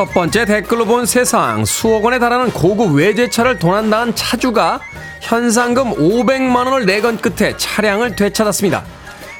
[0.00, 4.80] 첫 번째 댓글로 본 세상 수억 원에 달하는 고급 외제차를 도난당한 차주가
[5.20, 8.82] 현상금 500만 원을 내건 끝에 차량을 되찾았습니다.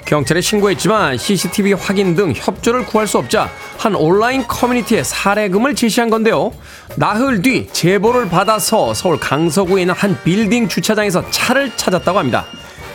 [0.04, 6.52] 경찰에 신고했지만 CCTV 확인 등 협조를 구할 수 없자 한 온라인 커뮤니티에 사례금을 제시한 건데요.
[6.96, 12.44] 나흘 뒤 제보를 받아서 서울 강서구에 있는 한 빌딩 주차장에서 차를 찾았다고 합니다.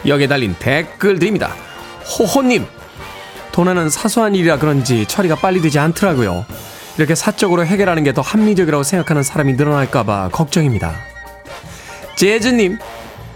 [0.05, 1.51] 여기에 달린 댓글들입니다.
[2.19, 2.67] 호호님,
[3.51, 6.45] 도난은 사소한 일이라 그런지 처리가 빨리 되지 않더라고요.
[6.97, 10.95] 이렇게 사적으로 해결하는 게 더 합리적이라고 생각하는 사람이 늘어날까봐 걱정입니다.
[12.15, 12.79] 재즈님,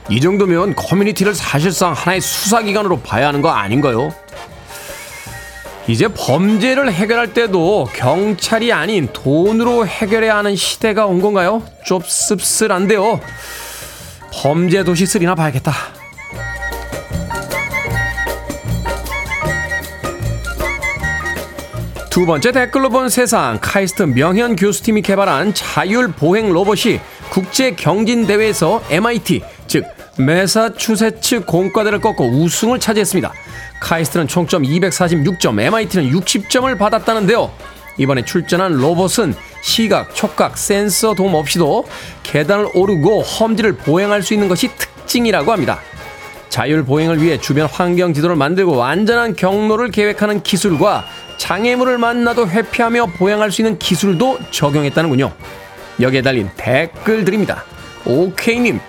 [0.09, 4.13] 이 정도면 커뮤니티를 사실상 하나의 수사기관으로 봐야 하는 거 아닌가요?
[5.87, 11.63] 이제 범죄를 해결할 때도 경찰이 아닌 돈으로 해결해야 하는 시대가 온 건가요?
[11.83, 13.19] 좀 씁쓸한데요.
[14.31, 15.73] 범죄 도시 쓰리나 봐야겠다.
[22.19, 28.83] 두 번째 댓글로 본 세상 카이스트 명현 교수팀이 개발한 자율 보행 로봇이 국제 경진 대회에서
[28.89, 29.85] MIT 즉
[30.17, 33.31] 메사추세츠 공과대를 꺾고 우승을 차지했습니다.
[33.79, 37.53] 카이스트는 총점 246점, MIT는 60점을 받았다는데요.
[37.97, 41.85] 이번에 출전한 로봇은 시각, 촉각, 센서 도움 없이도
[42.23, 45.79] 계단을 오르고 험지를 보행할 수 있는 것이 특징이라고 합니다.
[46.49, 51.05] 자율 보행을 위해 주변 환경 지도를 만들고 안전한 경로를 계획하는 기술과
[51.39, 55.31] 장애물을 만나도 회피하며 보행할 수 있는 기술도 적용했다는군요.
[55.99, 57.63] 여기에 달린 댓글들입니다.
[58.05, 58.79] 오케이님,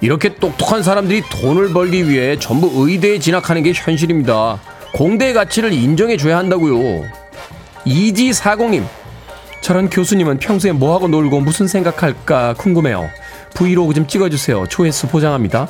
[0.00, 4.60] 이렇게 똑똑한 사람들이 돈을 벌기 위해 전부 의대에 진학하는 게 현실입니다.
[4.92, 7.08] 공대의 가치를 인정해줘야 한다고요.
[7.84, 8.84] 이지사공님,
[9.60, 13.08] 저런 교수님은 평소에 뭐하고 놀고 무슨 생각할까 궁금해요.
[13.54, 14.66] 브이로그 좀 찍어주세요.
[14.68, 15.68] 조회수 보장합니다.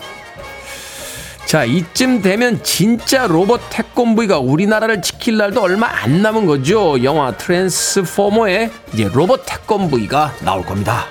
[1.50, 7.02] 자, 이쯤 되면 진짜 로봇 태권브이가 우리나라를 지킬 날도 얼마 안 남은 거죠.
[7.02, 11.06] 영화 트랜스포머에 이제 로봇 태권브이가 나올 겁니다.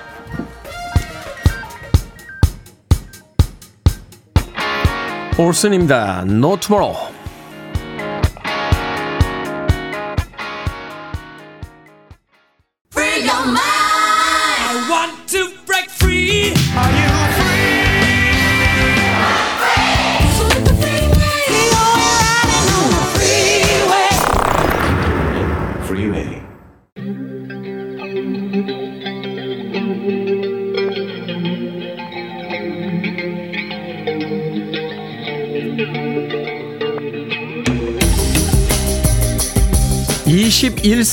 [5.36, 6.24] 올슨입니다.
[6.24, 7.09] Tomorrow.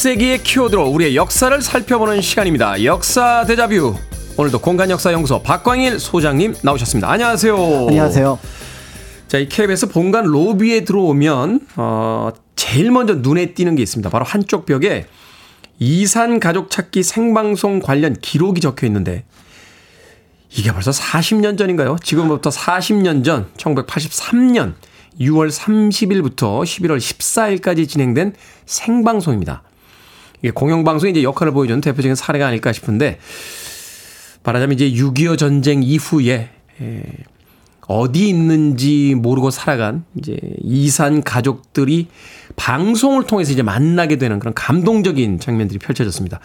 [0.07, 2.83] 21세기의 키워드로 우리의 역사를 살펴보는 시간입니다.
[2.85, 3.95] 역사 대자뷰.
[4.37, 7.09] 오늘도 공간 역사 연구소 박광일 소장님 나오셨습니다.
[7.11, 7.55] 안녕하세요.
[7.89, 8.39] 안녕하세요.
[9.27, 14.09] 자, 이 KBS 본관 로비에 들어오면 어, 제일 먼저 눈에 띄는 게 있습니다.
[14.09, 15.07] 바로 한쪽 벽에
[15.79, 19.25] 이산 가족 찾기 생방송 관련 기록이 적혀 있는데
[20.49, 21.97] 이게 벌써 40년 전인가요?
[22.01, 24.75] 지금부터 40년 전 1983년
[25.19, 28.33] 6월 30일부터 11월 14일까지 진행된
[28.65, 29.63] 생방송입니다.
[30.41, 33.19] 이게 공영방송의 이제 역할을 보여주는 대표적인 사례가 아닐까 싶은데,
[34.43, 36.49] 말하자면 이제 6.25 전쟁 이후에,
[36.81, 37.03] 에,
[37.87, 42.07] 어디 있는지 모르고 살아간 이제 이산 가족들이
[42.57, 46.39] 방송을 통해서 이제 만나게 되는 그런 감동적인 장면들이 펼쳐졌습니다.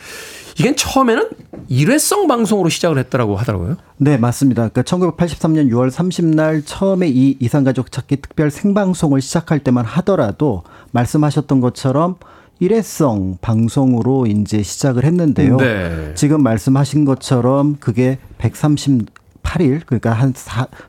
[0.59, 1.31] 이게 처음에는
[1.69, 3.77] 일회성 방송으로 시작을 했더라고 하더라고요.
[3.97, 4.69] 네, 맞습니다.
[4.69, 10.63] 그러니까 1983년 6월 30날 처음에 이 이산 가족 찾기 특별 생방송을 시작할 때만 하더라도
[10.93, 12.17] 말씀하셨던 것처럼
[12.63, 15.57] 일회성 방송으로 이제 시작을 했는데요.
[15.57, 16.13] 네.
[16.15, 19.07] 지금 말씀하신 것처럼 그게 130
[19.43, 20.33] 8일 그러니까 한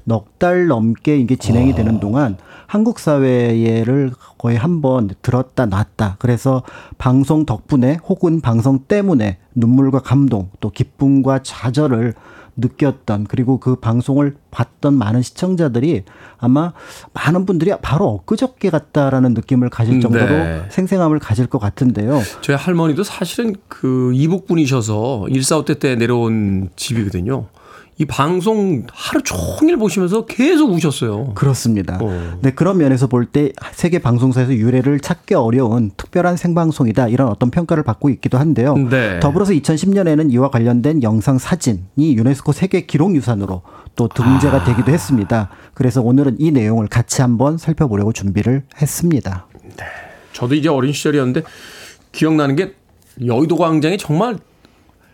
[0.03, 6.17] 넉 달 넘게 이게 진행이 되는 동안 한국 사회를 거의 한 번 들었다 놨다.
[6.19, 6.61] 그래서
[6.99, 12.13] 방송 덕분에 혹은 방송 때문에 눈물과 감동 또 기쁨과 좌절을
[12.56, 16.04] 느꼈던 그리고 그 방송을 봤던 많은 시청자들이
[16.38, 16.74] 아마
[17.14, 20.66] 많은 분들이 바로 엊그저께 같다라는 느낌을 가질 정도로 네.
[20.70, 22.22] 생생함을 가질 것 같은데요.
[22.41, 27.47] 저희 할머니도 사실은 그 이북 분이셔서 일사후때 때 내려온 집이거든요.
[28.00, 31.34] 이 방송 하루 종일 보시면서 계속 우셨어요.
[31.36, 32.00] 그렇습니다.
[32.02, 32.38] 어.
[32.41, 37.84] 네, 그런 면에서 볼 때 세계 방송사에서 유래를 찾기 어려운 특별한 생방송이다 이런 어떤 평가를
[37.84, 38.76] 받고 있기도 한데요.
[38.76, 39.20] 네.
[39.20, 43.62] 더불어서 2010년에는 이와 관련된 영상 사진이 유네스코 세계 기록 유산으로
[43.96, 44.64] 또 등재가 아.
[44.64, 45.50] 되기도 했습니다.
[45.74, 49.48] 그래서 오늘은 이 내용을 같이 한번 살펴보려고 준비를 했습니다.
[49.64, 49.86] 네.
[50.34, 51.44] 저도 이제 어린 시절이었는데
[52.12, 52.74] 기억나는 게
[53.24, 54.38] 여의도 광장이 정말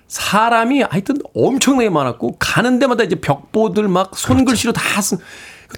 [0.10, 4.74] 사람이 하여튼 엄청나게 많았고 가는 데마다 이제 벽보들 막 손글씨로.
[4.74, 5.20] 다 쓴,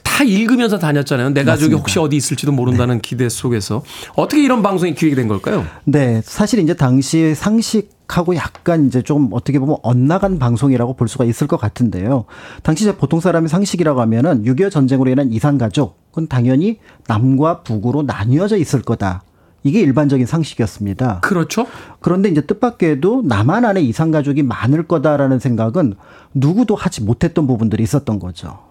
[0.03, 1.31] 다 읽으면서 다녔잖아요.
[1.33, 3.01] 내 가족이 혹시 어디 있을지도 모른다는 네.
[3.01, 3.83] 기대 속에서
[4.15, 5.65] 어떻게 이런 방송이 기획이 된 걸까요?
[5.83, 11.25] 네, 사실 이제 당시 상식 하고 약간 이제 좀 어떻게 보면 엇나간 방송이라고 볼 수가
[11.25, 12.25] 있을 것 같은데요.
[12.63, 18.57] 당시 이제 보통 사람의 상식이라고 하면은 6.25 전쟁으로 인한 이산 가족은 당연히 남과 북으로 나뉘어져
[18.57, 19.23] 있을 거다.
[19.63, 21.19] 이게 일반적인 상식이었습니다.
[21.21, 21.67] 그렇죠.
[21.99, 25.95] 그런데 이제 뜻밖에도 남한 안에 이상 가족이 많을 거다라는 생각은
[26.33, 28.70] 누구도 하지 못했던 부분들이 있었던 거죠.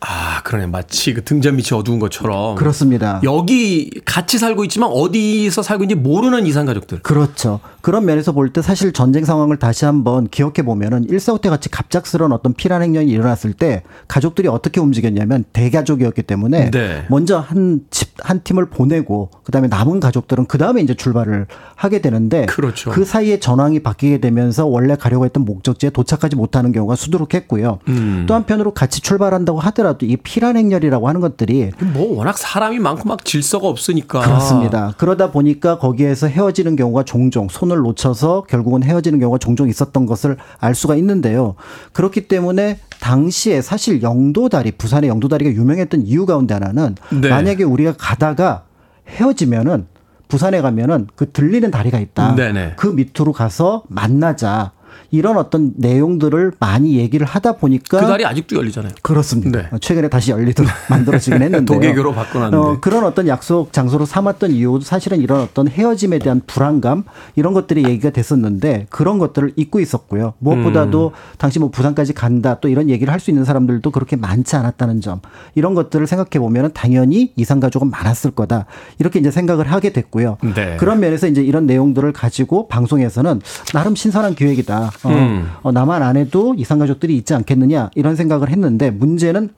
[0.00, 0.66] 아, 그러네.
[0.66, 2.54] 마치 그 등잔 밑이 어두운 것처럼.
[2.54, 3.20] 그렇습니다.
[3.22, 7.00] 여기 같이 살고 있지만 어디서 살고 있는지 모르는 이산 가족들.
[7.02, 7.60] 그렇죠.
[7.82, 12.52] 그런 면에서 볼 때 사실 전쟁 상황을 다시 한번 기억해 보면은 145때 같이 갑작스러운 어떤
[12.54, 17.06] 피란 행령이 일어났을 때 가족들이 어떻게 움직였냐면 대가족이었기 때문에 네.
[17.08, 22.90] 먼저 한 집 한 팀을 보내고 그다음에 남은 가족들은 그다음에 이제 출발을 하게 되는데 그렇죠.
[22.90, 27.78] 그 사이에 전황이 바뀌게 되면서 원래 가려고 했던 목적지에 도착하지 못하는 경우가 수두룩했고요.
[27.88, 28.24] 음.
[28.28, 33.24] 또 한편으로 같이 출발한다고 하더라도 이 피란 행렬이라고 하는 것들이 뭐 워낙 사람이 많고 막
[33.24, 34.94] 질서가 없으니까 그렇습니다.
[34.98, 40.36] 그러다 보니까 거기에서 헤어지는 경우가 종종 손 손을 놓쳐서 결국은 헤어지는 경우가 종종 있었던 것을
[40.58, 41.54] 알 수가 있는데요.
[41.92, 47.28] 그렇기 때문에 당시에 사실 영도다리 부산의 영도다리가 유명했던 이유 가운데 하나는 네.
[47.28, 48.64] 만약에 우리가 가다가
[49.08, 49.86] 헤어지면은
[50.28, 52.34] 부산에 가면은 그 들리는 다리가 있다.
[52.34, 52.74] 네네.
[52.76, 54.72] 그 밑으로 가서 만나자.
[55.10, 58.92] 이런 어떤 내용들을 많이 얘기를 하다 보니까 그 달이 아직도 열리잖아요.
[59.02, 59.62] 그렇습니다.
[59.62, 59.68] 네.
[59.80, 65.20] 최근에 다시 열리도록 만들어지긴 했는데 도계교로 바꿔놨는데 어, 그런 어떤 약속 장소로 삼았던 이유도 사실은
[65.20, 67.04] 이런 어떤 헤어짐에 대한 불안감
[67.36, 70.34] 이런 것들이 얘기가 됐었는데 그런 것들을 잊고 있었고요.
[70.38, 71.36] 무엇보다도 음.
[71.38, 75.20] 당시 뭐 부산까지 간다 또 이런 얘기를 할 수 있는 사람들도 그렇게 많지 않았다는 점
[75.54, 78.64] 이런 것들을 생각해 보면 당연히 이상 가족은 많았을 거다
[78.98, 80.38] 이렇게 이제 생각을 하게 됐고요.
[80.54, 80.76] 네.
[80.78, 83.40] 그런 면에서 이제 이런 내용들을 가지고 방송에서는
[83.74, 84.90] 나름 신선한 기획이다.
[85.04, 85.48] 어, 음.
[85.62, 89.50] 어, 나만 안 해도 이상가족들이 있지 않겠느냐 이런 생각을 했는데 문제는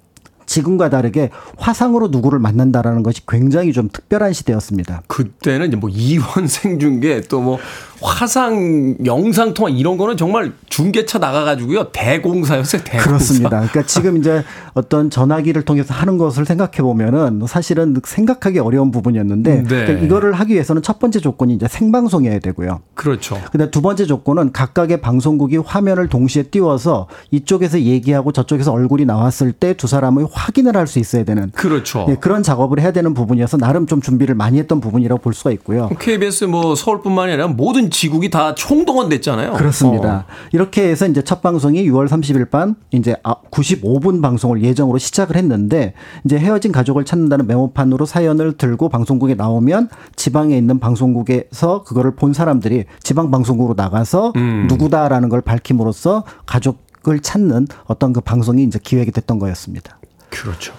[0.53, 5.03] 지금과 다르게 화상으로 누구를 만난다라는 것이 굉장히 좀 특별한 시대였습니다.
[5.07, 7.59] 그때는 이제 뭐 이원 생중계 또 뭐
[8.03, 12.83] 화상 영상 통화 이런 거는 정말 중계차 나가가지고요 대공사였어요.
[12.83, 13.09] 대공사.
[13.09, 13.49] 그렇습니다.
[13.51, 14.43] 그러니까 지금 이제
[14.75, 19.63] 어떤 전화기를 통해서 하는 것을 생각해 보면은 사실은 생각하기 어려운 부분이었는데 네.
[19.63, 22.81] 그러니까 이거를 하기 위해서는 첫 번째 조건이 이제 생방송이어야 되고요.
[22.95, 23.41] 그렇죠.
[23.53, 29.73] 근데 두 번째 조건은 각각의 방송국이 화면을 동시에 띄워서 이쪽에서 얘기하고 저쪽에서 얼굴이 나왔을 때
[29.75, 32.05] 두 사람의 확인을 할 수 있어야 되는 그렇죠.
[32.07, 35.89] 네, 그런 작업을 해야 되는 부분이어서 나름 좀 준비를 많이 했던 부분이라고 볼 수가 있고요.
[35.99, 39.53] KBS 뭐 서울뿐만이 아니라 모든 지국이 다 총동원됐잖아요.
[39.55, 40.27] 그렇습니다.
[40.29, 40.33] 어.
[40.53, 43.15] 이렇게 해서 이제 첫 방송이 6월 30일 밤 이제
[43.51, 49.89] 95분 아, 방송을 예정으로 시작을 했는데 이제 헤어진 가족을 찾는다는 메모판으로 사연을 들고 방송국에 나오면
[50.17, 54.67] 지방에 있는 방송국에서 그거를 본 사람들이 지방 방송국으로 나가서 음.
[54.69, 59.99] 누구다라는 걸 밝힘으로써 가족 을 찾는 어떤 그 방송이 이제 기획이 됐던 거였습니다.
[60.33, 60.75] 그렇죠.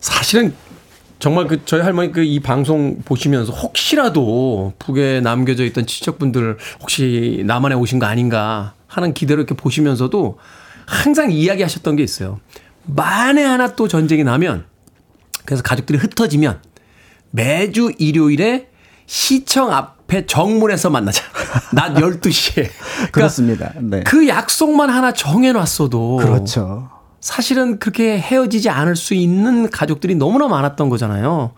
[0.00, 0.54] 사실은
[1.18, 7.74] 정말 그 저희 할머니 그 이 방송 보시면서 혹시라도 북에 남겨져 있던 친척분들 혹시 남한에
[7.74, 10.38] 오신 거 아닌가 하는 기대로 이렇게 보시면서도
[10.86, 12.38] 항상 이야기하셨던 게 있어요.
[12.84, 14.64] 만에 하나 또 전쟁이 나면
[15.44, 16.60] 그래서 가족들이 흩어지면
[17.30, 18.68] 매주 일요일에
[19.06, 21.22] 시청 앞에 정문에서 만나자.
[21.72, 22.54] 낮 12시에.
[22.54, 24.02] 그러니까 그렇습니다 네.
[24.04, 26.16] 그 약속만 하나 정해놨어도.
[26.16, 26.90] 그렇죠.
[27.20, 31.52] 사실은 그렇게 헤어지지 않을 수 있는 가족들이 너무나 많았던 거잖아요.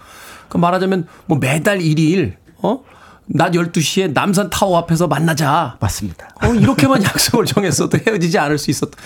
[0.49, 2.83] 그 말하자면 뭐 매달 1일, 어?
[3.27, 5.77] 낮 12시에 남산 타워 앞에서 만나자.
[5.81, 6.31] 맞습니다.
[6.43, 8.99] 어, 이렇게만 약속을 정했어도 헤어지지 않을 수 있었던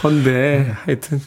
[0.00, 1.20] 건데, 하여튼.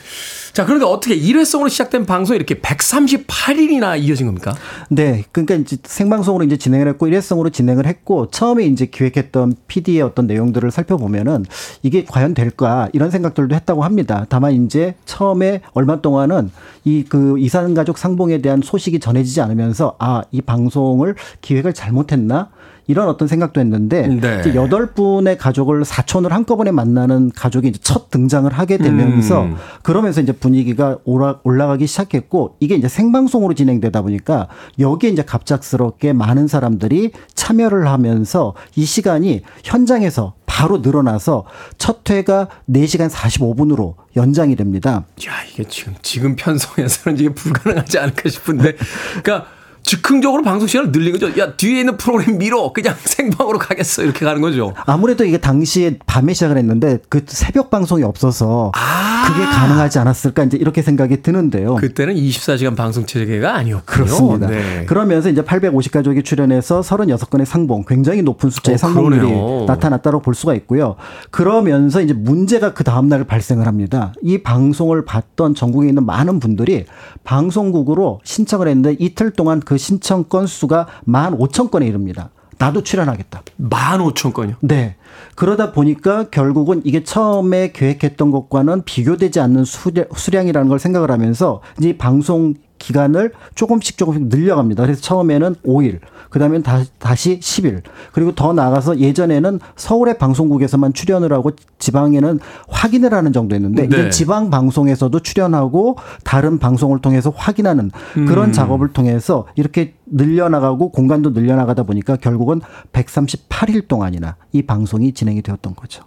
[0.58, 4.55] 자, 그런데 어떻게 일회성으로 시작된 방송이 이렇게 138일이나 이어진 겁니까?
[4.89, 5.24] 네.
[5.32, 10.72] 그러니까 이제 생방송으로 이제 진행을 했고 일회성으로 진행을 했고 처음에 이제 기획했던 PD의 어떤 내용들을
[10.72, 11.45] 살펴보면은
[11.84, 14.26] 이게 과연 될까 이런 생각들도 했다고 합니다.
[14.30, 16.49] 다만 이제 처음에 얼마 동안은
[16.86, 22.49] 이 그 이산 가족 상봉에 대한 소식이 전해지지 않으면서 아, 이 방송을 기획을 잘못했나?
[22.88, 24.40] 이런 어떤 생각도 했는데 네.
[24.40, 29.56] 이제 여덟 분의 가족을 사촌을 한꺼번에 만나는 가족이 이제 첫 등장을 하게 되면서 음.
[29.84, 34.48] 그러면서 이제 분위기가 올라가기 시작했고 이게 이제 생방송으로 진행되다 보니까
[34.80, 41.46] 여기에 이제 갑작스럽게 많은 사람들이 참여를 하면서 이 시간이 현장에서 바로 늘어나서
[41.78, 45.06] 첫 회가 4시간 45분으로 연장이 됩니다.
[45.28, 48.76] 야, 이게 지금 지금 편성에서는 이게 불가능하지 않을까 싶은데
[49.22, 49.57] 그러니까
[49.88, 51.30] 즉흥적으로 방송 시간을 늘린 거죠.
[51.40, 52.74] 야, 뒤에 있는 프로그램 미뤄.
[52.74, 54.04] 그냥 생방으로 가겠어.
[54.04, 54.74] 이렇게 가는 거죠.
[54.86, 60.58] 아무래도 이게 당시에 밤에 시작을 했는데 그 새벽 방송이 없어서 아~ 그게 가능하지 않았을까 이제
[60.58, 61.76] 이렇게 생각이 드는데요.
[61.76, 63.86] 그때는 24시간 방송 체계가 아니었군요.
[63.86, 64.48] 그렇습니다.
[64.48, 64.86] 네.
[64.86, 69.66] 그러면서 이제 850가족이 출연해서 36건의 상봉, 굉장히 높은 숫자의 어, 상봉률이 그러네요.
[69.68, 70.98] 나타났다고 볼 수가 있고요.
[71.32, 74.14] 그러면서 이제 문제가 그 다음 날 발생을 합니다.
[74.22, 76.86] 이 방송을 봤던 전국에 있는 많은 분들이
[77.24, 82.30] 방송국으로 신청을 했는데 이틀 동안 그 신청 건수가 15,000건에 이릅니다.
[82.59, 83.43] 나도 출연하겠다.
[83.61, 84.55] 15,000건이요?
[84.61, 84.95] 네.
[85.36, 92.55] 그러다 보니까 결국은 이게 처음에 계획했던 것과는 비교되지 않는 수량, 이라는걸 생각을 하면서 이제 방송
[92.78, 94.84] 기간을 조금씩 조금씩 늘려갑니다.
[94.84, 95.99] 그래서 처음에는 5일,
[96.30, 96.63] 그 다음엔
[96.99, 103.97] 다시 10일, 그리고 더 나아가서 예전에는 서울의 방송국에서만 출연을 하고 지방에는 확인을 하는 정도였는데 네.
[103.97, 108.53] 이제 지방 방송에서도 출연하고 다른 방송을 통해서 확인하는 그런 음.
[108.53, 112.61] 작업을 통해서 이렇게 늘려나가고 공간도 늘려나가다 보니까 결국은
[112.93, 116.03] 138일 동안이나 이 방송이 진행이 되었던 거죠.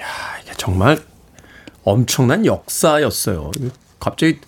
[0.00, 0.04] 야,
[0.42, 0.98] 이게 정말
[1.84, 3.50] 엄청난 역사였어요.
[3.98, 4.38] 갑자기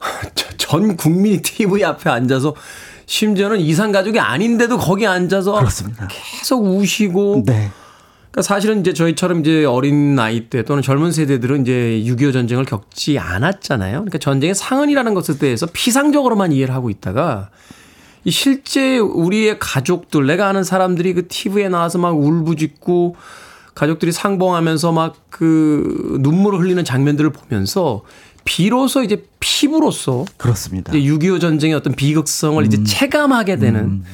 [0.56, 2.54] 전 국민이 TV 앞에 앉아서
[3.06, 6.08] 심지어는 이산 가족이 아닌데도 거기 앉아서 그렇습니다.
[6.08, 7.70] 계속 우시고 네.
[8.30, 13.18] 그러니까 사실은 이제 저희처럼 이제 어린 나이 때 또는 젊은 세대들은 이제 6.25 전쟁을 겪지
[13.18, 13.92] 않았잖아요.
[13.94, 17.50] 그러니까 전쟁의 상흔이라는 것에 대해서 피상적으로만 이해를 하고 있다가
[18.22, 23.16] 이 실제 우리의 가족들, 내가 아는 사람들이 그 TV에 나와서 막 울부짖고
[23.74, 28.02] 가족들이 상봉하면서 막 그 눈물을 흘리는 장면들을 보면서
[28.44, 30.92] 비로소 이제 피부로서 그렇습니다.
[30.94, 32.66] 이제 6.25 전쟁의 어떤 비극성을 음.
[32.66, 34.04] 이제 체감하게 되는 음.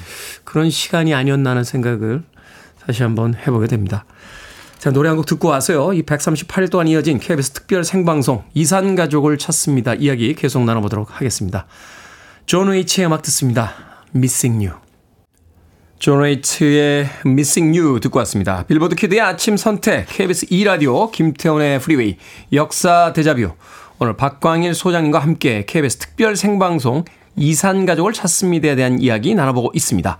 [0.44, 2.22] 그런 시간이 아니었나 하는 생각을
[2.84, 4.04] 다시 한번 해보게 됩니다.
[4.78, 5.92] 자, 노래 한 곡 듣고 와서요.
[5.94, 9.94] 이 138일 동안 이어진 KBS 특별 생방송 이산 가족을 찾습니다.
[9.94, 11.66] 이야기 계속 나눠보도록 하겠습니다.
[12.44, 13.72] 존 웨이트의 음악 듣습니다.
[14.14, 14.78] Missing You.
[15.98, 18.64] 존 웨이트의 Missing You 듣고 왔습니다.
[18.66, 22.18] 빌보드 키드의 아침 선택, KBS 2라디오, 김태훈의 프리웨이,
[22.52, 23.52] 역사 대자뷰.
[23.98, 30.18] 오늘 박광일 소장님과 함께 KBS 특별 생방송 이산 가족을 찾습니다에 대한 이야기 나눠보고 있습니다.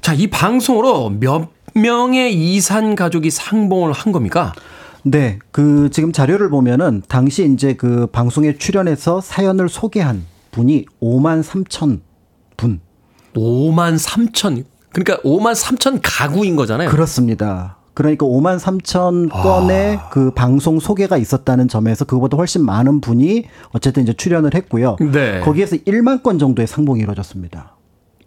[0.00, 4.52] 자, 이 방송으로 몇 명의 이산 가족이 상봉을 한 겁니까?
[5.04, 12.00] 네, 그 지금 자료를 보면은 당시 이제 그 방송에 출연해서 사연을 소개한 분이 5만 3천
[12.56, 12.80] 분.
[13.34, 14.64] 5만 3천.
[14.90, 16.90] 그러니까 5만 3천 가구인 거잖아요.
[16.90, 17.75] 그렇습니다.
[17.96, 20.08] 그러니까 5만 3천 건의 아.
[20.10, 24.96] 그 방송 소개가 있었다는 점에서 그거보다 훨씬 많은 분이 어쨌든 이제 출연을 했고요.
[25.00, 25.40] 네.
[25.40, 27.75] 거기에서 1만 건 정도의 상봉이 이루어졌습니다.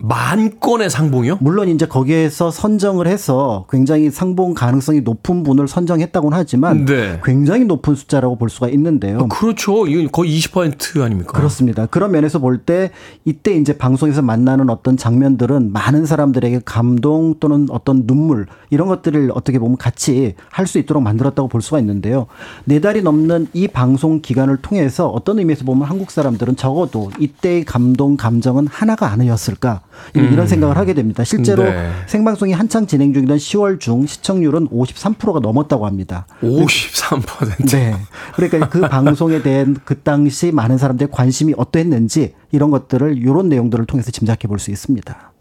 [0.02, 1.40] 만 건의 상봉이요?
[1.42, 7.20] 물론 이제 거기에서 선정을 해서 굉장히 상봉 가능성이 높은 분을 선정했다고는 하지만 네.
[7.24, 9.20] 굉장히 높은 숫자라고 볼 수가 있는데요.
[9.20, 9.88] 아, 그렇죠.
[9.88, 11.34] 이건 거의 20% 아닙니까?
[11.34, 11.86] 그렇습니다.
[11.86, 12.92] 그런 면에서 볼 때
[13.26, 19.60] 이때 이제 방송에서 만나는 어떤 장면들은 많은 사람들에게 감동 또는 어떤 눈물 이런 것들을 어떻게
[19.60, 22.28] 보면 같이 할 수 있도록 만들었다고 볼 수가 있는데요.
[22.66, 28.16] 네 달이 넘는 이 방송 기간을 통해서 어떤 의미에서 보면 한국 사람들은 적어도 이때의 감동
[28.18, 29.89] 감정은 하나가 아니었을까 음.
[30.14, 31.24] 이런 생각을 하게 됩니다.
[31.24, 31.92] 실제로 네.
[32.08, 36.26] 생방송이 한창 진행 중이던 10월 중 시청률은 53%가 넘었다고 합니다.
[36.42, 37.70] 53%?
[37.70, 37.96] 네.
[38.36, 44.12] 그러니까 그 방송에 대한 그 당시 많은 사람들의 관심이 어떠했는지 이런 것들을 이런 내용들을 통해서
[44.12, 45.32] 짐작해 볼 수 있습니다.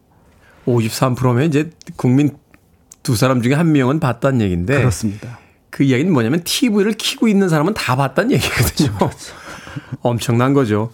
[0.67, 2.37] 53%면 이제 국민
[3.03, 5.39] 두 사람 중에 한 명은 봤다는 얘기인데 그렇습니다.
[5.71, 8.93] 그 이야기는 뭐냐면 TV를 키고 있는 사람은 다 봤다는 얘기거든요.
[8.99, 9.35] 그렇죠.
[10.03, 10.91] 엄청난 거죠.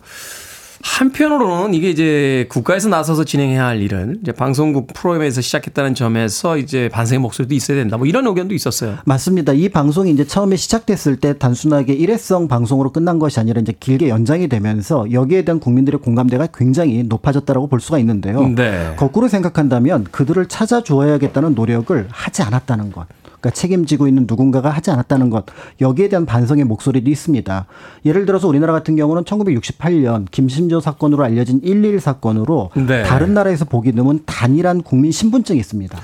[0.84, 7.20] 한편으로는 이게 이제 국가에서 나서서 진행해야 할 일은 이제 방송국 프로그램에서 시작했다는 점에서 이제 반성의
[7.20, 7.96] 목소리도 있어야 된다.
[7.96, 8.98] 뭐 이런 의견도 있었어요.
[9.06, 9.54] 맞습니다.
[9.54, 14.46] 이 방송이 이제 처음에 시작됐을 때 단순하게 일회성 방송으로 끝난 것이 아니라 이제 길게 연장이
[14.46, 18.46] 되면서 여기에 대한 국민들의 공감대가 굉장히 높아졌다라고 볼 수가 있는데요.
[18.54, 18.94] 네.
[18.96, 23.06] 거꾸로 생각한다면 그들을 찾아주어야겠다는 노력을 하지 않았다는 것.
[23.44, 25.44] 그러니까 책임지고 있는 누군가가 하지 않았다는 것
[25.82, 27.66] 여기에 대한 반성의 목소리도 있습니다.
[28.06, 33.02] 예를 들어서 우리나라 같은 경우는 1968년 김신조 사건으로 알려진 111 사건으로 네.
[33.02, 35.98] 다른 나라에서 보기 드문 단일한 국민 신분증이 있습니다.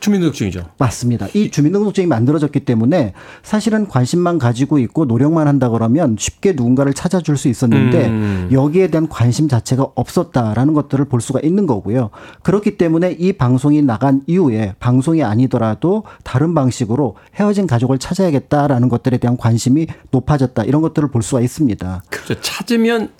[0.00, 0.64] 주민등록증이죠.
[0.78, 1.26] 맞습니다.
[1.34, 7.48] 이 주민등록증이 만들어졌기 때문에 사실은 관심만 가지고 있고 노력만 한다 그러면 쉽게 누군가를 찾아줄 수
[7.48, 8.48] 있었는데 음.
[8.52, 12.10] 여기에 대한 관심 자체가 없었다라는 것들을 볼 수가 있는 거고요.
[12.42, 19.36] 그렇기 때문에 이 방송이 나간 이후에 방송이 아니더라도 다른 방식으로 헤어진 가족을 찾아야겠다라는 것들에 대한
[19.36, 22.02] 관심이 높아졌다 이런 것들을 볼 수가 있습니다.
[22.10, 22.40] 그렇죠.
[22.40, 23.10] 찾으면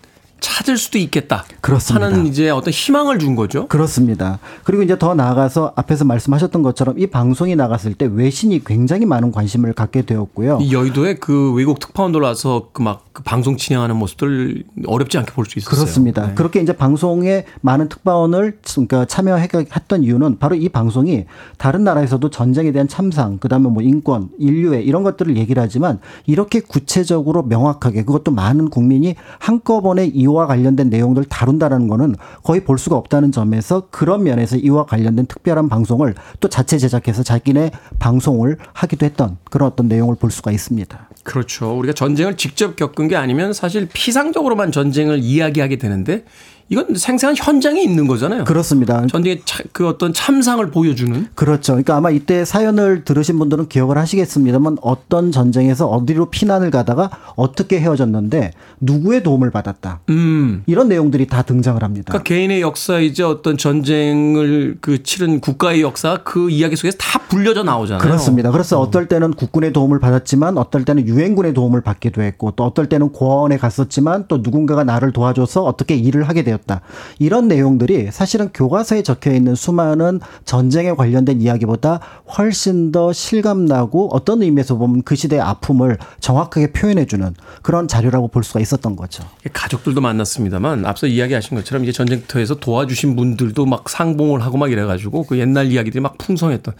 [0.40, 1.44] 찾을 수도 있겠다.
[1.60, 2.06] 그렇습니다.
[2.06, 3.66] 하는 이제 어떤 희망을 준 거죠.
[3.68, 4.38] 그렇습니다.
[4.64, 9.72] 그리고 이제 더 나아가서 앞에서 말씀하셨던 것처럼 이 방송이 나갔을 때 외신이 굉장히 많은 관심을
[9.72, 10.58] 갖게 되었고요.
[10.60, 15.46] 이 여의도에 그 외국 특파원들 와서 그 막 그 방송 진행하는 모습들 어렵지 않게 볼
[15.46, 15.74] 수 있었어요.
[15.80, 16.26] 그렇습니다.
[16.26, 16.34] 네.
[16.34, 21.24] 그렇게 이제 방송에 많은 특파원을 그러니까 참여했던 이유는 바로 이 방송이
[21.56, 27.42] 다른 나라에서도 전쟁에 대한 참상, 그다음에 뭐 인권, 인류애 이런 것들을 얘기를 하지만 이렇게 구체적으로
[27.42, 33.88] 명확하게 그것도 많은 국민이 한꺼번에 이와 관련된 내용들을 다룬다라는 거는 거의 볼 수가 없다는 점에서
[33.90, 39.88] 그런 면에서 이와 관련된 특별한 방송을 또 자체 제작해서 자기네 방송을 하기도 했던 그런 어떤
[39.88, 41.08] 내용을 볼 수가 있습니다.
[41.22, 41.76] 그렇죠.
[41.76, 46.24] 우리가 전쟁을 직접 겪은 게 아니면 사실 피상적으로만 전쟁을 이야기하게 되는데
[46.68, 48.44] 이건 생생한 현장에 있는 거잖아요.
[48.44, 49.06] 그렇습니다.
[49.06, 49.42] 전쟁의
[49.72, 51.28] 그 어떤 참상을 보여주는.
[51.34, 51.74] 그렇죠.
[51.74, 58.50] 그러니까 아마 이때 사연을 들으신 분들은 기억을 하시겠습니다만 어떤 전쟁에서 어디로 피난을 가다가 어떻게 헤어졌는데
[58.80, 60.00] 누구의 도움을 받았다.
[60.08, 60.64] 음.
[60.66, 62.06] 이런 내용들이 다 등장을 합니다.
[62.08, 68.02] 그러니까 개인의 역사이제 어떤 전쟁을 그 치른 국가의 역사 그 이야기 속에서 다 불려져 나오잖아요.
[68.02, 68.50] 그렇습니다.
[68.50, 68.82] 그래서 어.
[68.82, 73.56] 어떨 때는 국군의 도움을 받았지만 어떨 때는 유엔군의 도움을 받기도 했고 또 어떨 때는 고아원에
[73.56, 76.80] 갔었지만 또 누군가가 나를 도와줘서 어떻게 일을 하게 되었 되었다.
[77.18, 82.00] 이런 내용들이 사실은 교과서에 적혀 있는 수많은 전쟁에 관련된 이야기보다
[82.36, 88.60] 훨씬 더 실감나고 어떤 의미에서 보면 그 시대의 아픔을 정확하게 표현해주는 그런 자료라고 볼 수가
[88.60, 89.24] 있었던 거죠.
[89.52, 95.38] 가족들도 만났습니다만 앞서 이야기하신 것처럼 이제 전쟁터에서 도와주신 분들도 막 상봉을 하고 막 이래가지고 그
[95.38, 96.74] 옛날 이야기들이 막 풍성했던.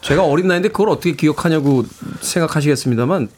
[0.00, 1.84] 제가 어린 나이인데 그걸 어떻게 기억하냐고
[2.20, 3.28] 생각하시겠습니다만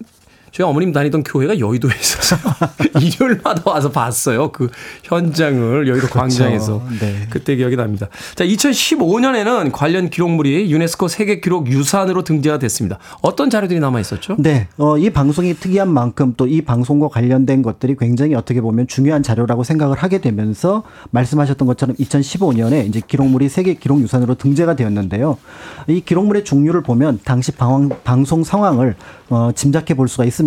[0.53, 2.37] 저희 어머님 다니던 교회가 여의도에 있어서
[3.01, 4.53] 일요일마다 와서 봤어요.
[4.53, 4.69] 그
[5.05, 6.19] 현장을 여의도 그렇죠.
[6.19, 6.83] 광장에서.
[7.01, 7.27] 네.
[7.31, 8.09] 그때 기억이 납니다.
[8.35, 12.99] 자, 2015년에는 관련 기록물이 유네스코 세계 기록 유산으로 등재가 됐습니다.
[13.23, 14.37] 어떤 자료들이 남아 있었죠?
[14.39, 14.69] 네.
[14.77, 19.63] 어, 이 방송이 특이한 만큼 또 이 방송과 관련된 것들이 굉장히 어떻게 보면 중요한 자료라고
[19.63, 20.83] 생각을 하게 되면서
[21.13, 25.39] 말씀하셨던 것처럼 2015년에 이제 기록물이 세계 기록 유산으로 등재가 되었는데요.
[25.87, 28.97] 이 기록물의 종류를 보면 당시 방, 방송 상황을
[29.29, 30.40] 어, 짐작해 볼 수가 있습니다.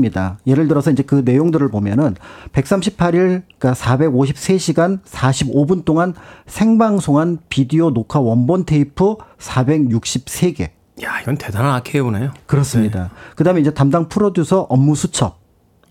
[0.48, 2.16] 예를 들어서 이제 그 내용들을 보면은
[2.54, 6.14] 138일, 그러니까 453시간 45분 동안
[6.48, 10.70] 생방송한 비디오 녹화 원본 테이프 463개.
[11.04, 12.32] 야, 이건 대단한 아카이브네요.
[12.46, 13.04] 그렇습니다.
[13.04, 13.10] 네.
[13.36, 15.40] 그 다음에 이제 담당 프로듀서 업무 수첩.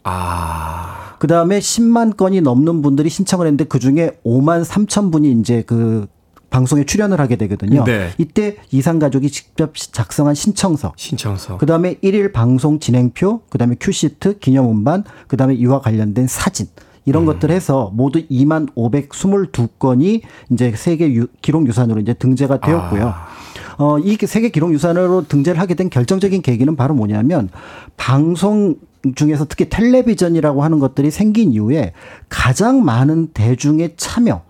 [0.04, 1.16] 아.
[1.18, 6.08] 그 다음에 10만 건이 넘는 분들이 신청을 했는데 그 중에 5만 3천 분이 이제 그
[6.52, 7.82] 방송에 출연을 하게 되거든요.
[7.84, 8.10] 네.
[8.18, 11.58] 이때 이산 가족이 직접 작성한 신청서, 신청서.
[11.58, 16.68] 그다음에 1일 방송 진행표, 그다음에 큐시트, 기념 음반, 그다음에 이와 관련된 사진
[17.04, 17.26] 이런 음.
[17.26, 23.08] 것들 해서 모두 2만 522건이 이제 세계 유, 기록 유산으로 이제 등재가 되었고요.
[23.08, 23.26] 아.
[23.78, 27.48] 어, 이 세계 기록 유산으로 등재를 하게 된 결정적인 계기는 바로 뭐냐면
[27.96, 28.76] 방송
[29.16, 31.92] 중에서 특히 텔레비전이라고 하는 것들이 생긴 이후에
[32.28, 34.42] 가장 많은 대중의 참여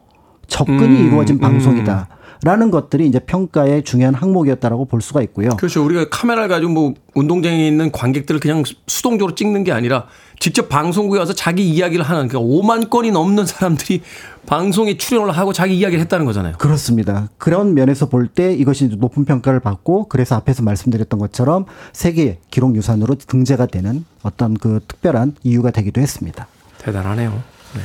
[0.53, 1.41] 접근이 음, 이루어진 음.
[1.41, 2.09] 방송이다.
[2.45, 5.51] 라는 것들이 이제 평가의 중요한 항목이었다라고 볼 수가 있고요.
[5.51, 5.85] 그렇죠.
[5.85, 10.07] 우리가 카메라를 가지고 뭐 운동장에 있는 관객들을 그냥 수동적으로 찍는 게 아니라
[10.41, 14.03] 직접 방송국에 와서 자기 이야기를 하는 그러니까 5만 건이 넘는 사람들이
[14.45, 16.57] 방송에 출연을 하고 자기 이야기를 했다는 거잖아요.
[16.59, 17.29] 그렇습니다.
[17.39, 23.15] 그런 면에서 볼 때 이것이 높은 평가를 받고 그래서 앞에서 말씀드렸던 것처럼 세계 기록 유산으로
[23.15, 26.49] 등재가 되는 어떤 그 특별한 이유가 되기도 했습니다.
[26.79, 27.31] 대단하네요.
[27.31, 27.81] 네.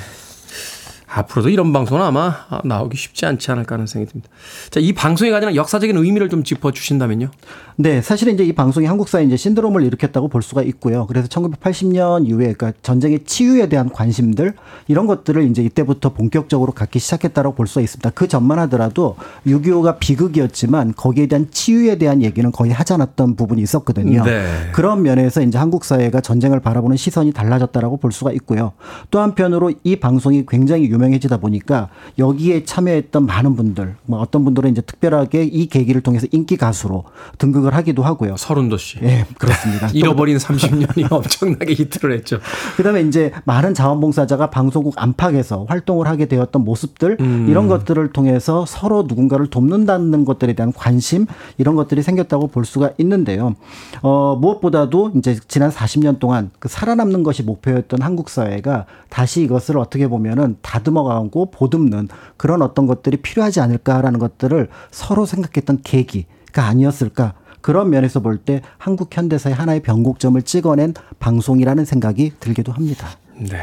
[1.18, 4.30] 앞으로도 이런 방송은 아마 나오기 쉽지 않지 않을까 하는 생각이 듭니다.
[4.70, 7.32] 자, 이 방송이 가지는 역사적인 의미를 좀 짚어 주신다면요.
[7.80, 11.06] 네, 사실은 이제 이 방송이 한국사에 이제 신드롬을 일으켰다고 볼 수가 있고요.
[11.08, 14.54] 그래서 1980년 이후에 그러니까 전쟁의 치유에 대한 관심들
[14.88, 18.10] 이런 것들을 이제 이때부터 본격적으로 갖기 시작했다고 볼 수가 있습니다.
[18.12, 19.16] 그 전만 하더라도
[19.46, 24.24] 6.25가 비극이었지만 거기에 대한 치유에 대한 얘기는 거의 하지 않았던 부분이 있었거든요.
[24.24, 24.48] 네.
[24.72, 28.74] 그런 면에서 이제 한국 사회가 전쟁을 바라보는 시선이 달라졌다라고 볼 수가 있고요.
[29.12, 34.72] 또 한편으로 이 방송이 굉장히 유명 해지다 보니까 여기에 참여했던 많은 분들, 뭐 어떤 분들은
[34.72, 37.06] 이제 특별하게 이 계기를 통해서 인기 가수로
[37.38, 38.38] 등극을 하기도 하고요.
[38.38, 39.00] 서른도 씨.
[39.04, 39.90] 예, 그렇습니다.
[39.94, 42.40] 잃어버린 30년이 엄청나게 히트를 했죠.
[42.76, 47.48] 그다음에 이제 많은 자원봉사자가 방송국 안팎에서 활동을 하게 되었던 모습들 음.
[47.50, 51.26] 이런 것들을 통해서 서로 누군가를 돕는다는 것들에 대한 관심
[51.58, 53.56] 이런 것들이 생겼다고 볼 수가 있는데요.
[54.02, 60.08] 어, 무엇보다도 이제 지난 40년 동안 그 살아남는 것이 목표였던 한국 사회가 다시 이것을 어떻게
[60.08, 62.08] 보면은 다 듬어 가고 보듬는
[62.38, 66.26] 그런 어떤 것들이 필요하지 않을까라는 것들을 서로 생각했던 계기
[66.58, 73.10] 아닐까 아니었을까 그런 면에서 볼 때 한국 현대사의 하나의 변곡점을 찍어낸 방송이라는 생각이 들기도 합니다.
[73.36, 73.62] 네.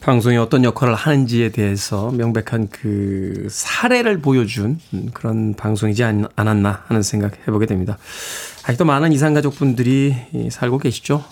[0.00, 4.80] 방송이 어떤 역할을 하는지에 대해서 명백한 그 사례를 보여준
[5.14, 7.98] 그런 방송이지 않았나 하는 생각 해보게 됩니다.
[8.64, 11.24] 아직도 많은 이산가족분들이 살고 계시죠?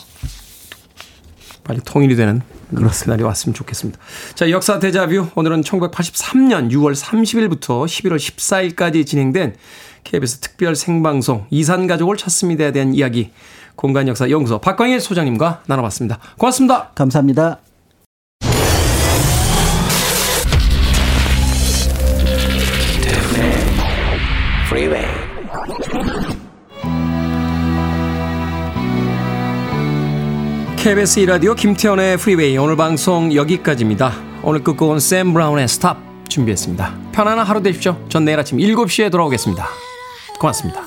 [1.70, 2.42] 빨리 통일이 되는
[2.74, 3.96] 그날이 왔으면 좋겠습니다.
[4.34, 5.28] 자, 역사 대자뷰.
[5.36, 9.54] 오늘은 1983년 6월 30일부터 11월 14일까지 진행된
[10.02, 13.30] KBS 특별 생방송 이산가족을 찾습니다에 대한 이야기
[13.76, 16.18] 공간 역사 연구소 박광일 소장님과 나눠봤습니다.
[16.38, 16.90] 고맙습니다.
[16.96, 17.69] 감사합니다.
[30.82, 34.14] KBS 2라디오 김태훈의 프리웨이 오늘 방송 여기까지입니다.
[34.42, 36.94] 오늘 끝곡은 샘 브라운의 Stop 준비했습니다.
[37.12, 38.02] 편안한 하루 되십시오.
[38.08, 39.68] 전 내일 아침 7시에 돌아오겠습니다.
[40.38, 40.80] 고맙습니다.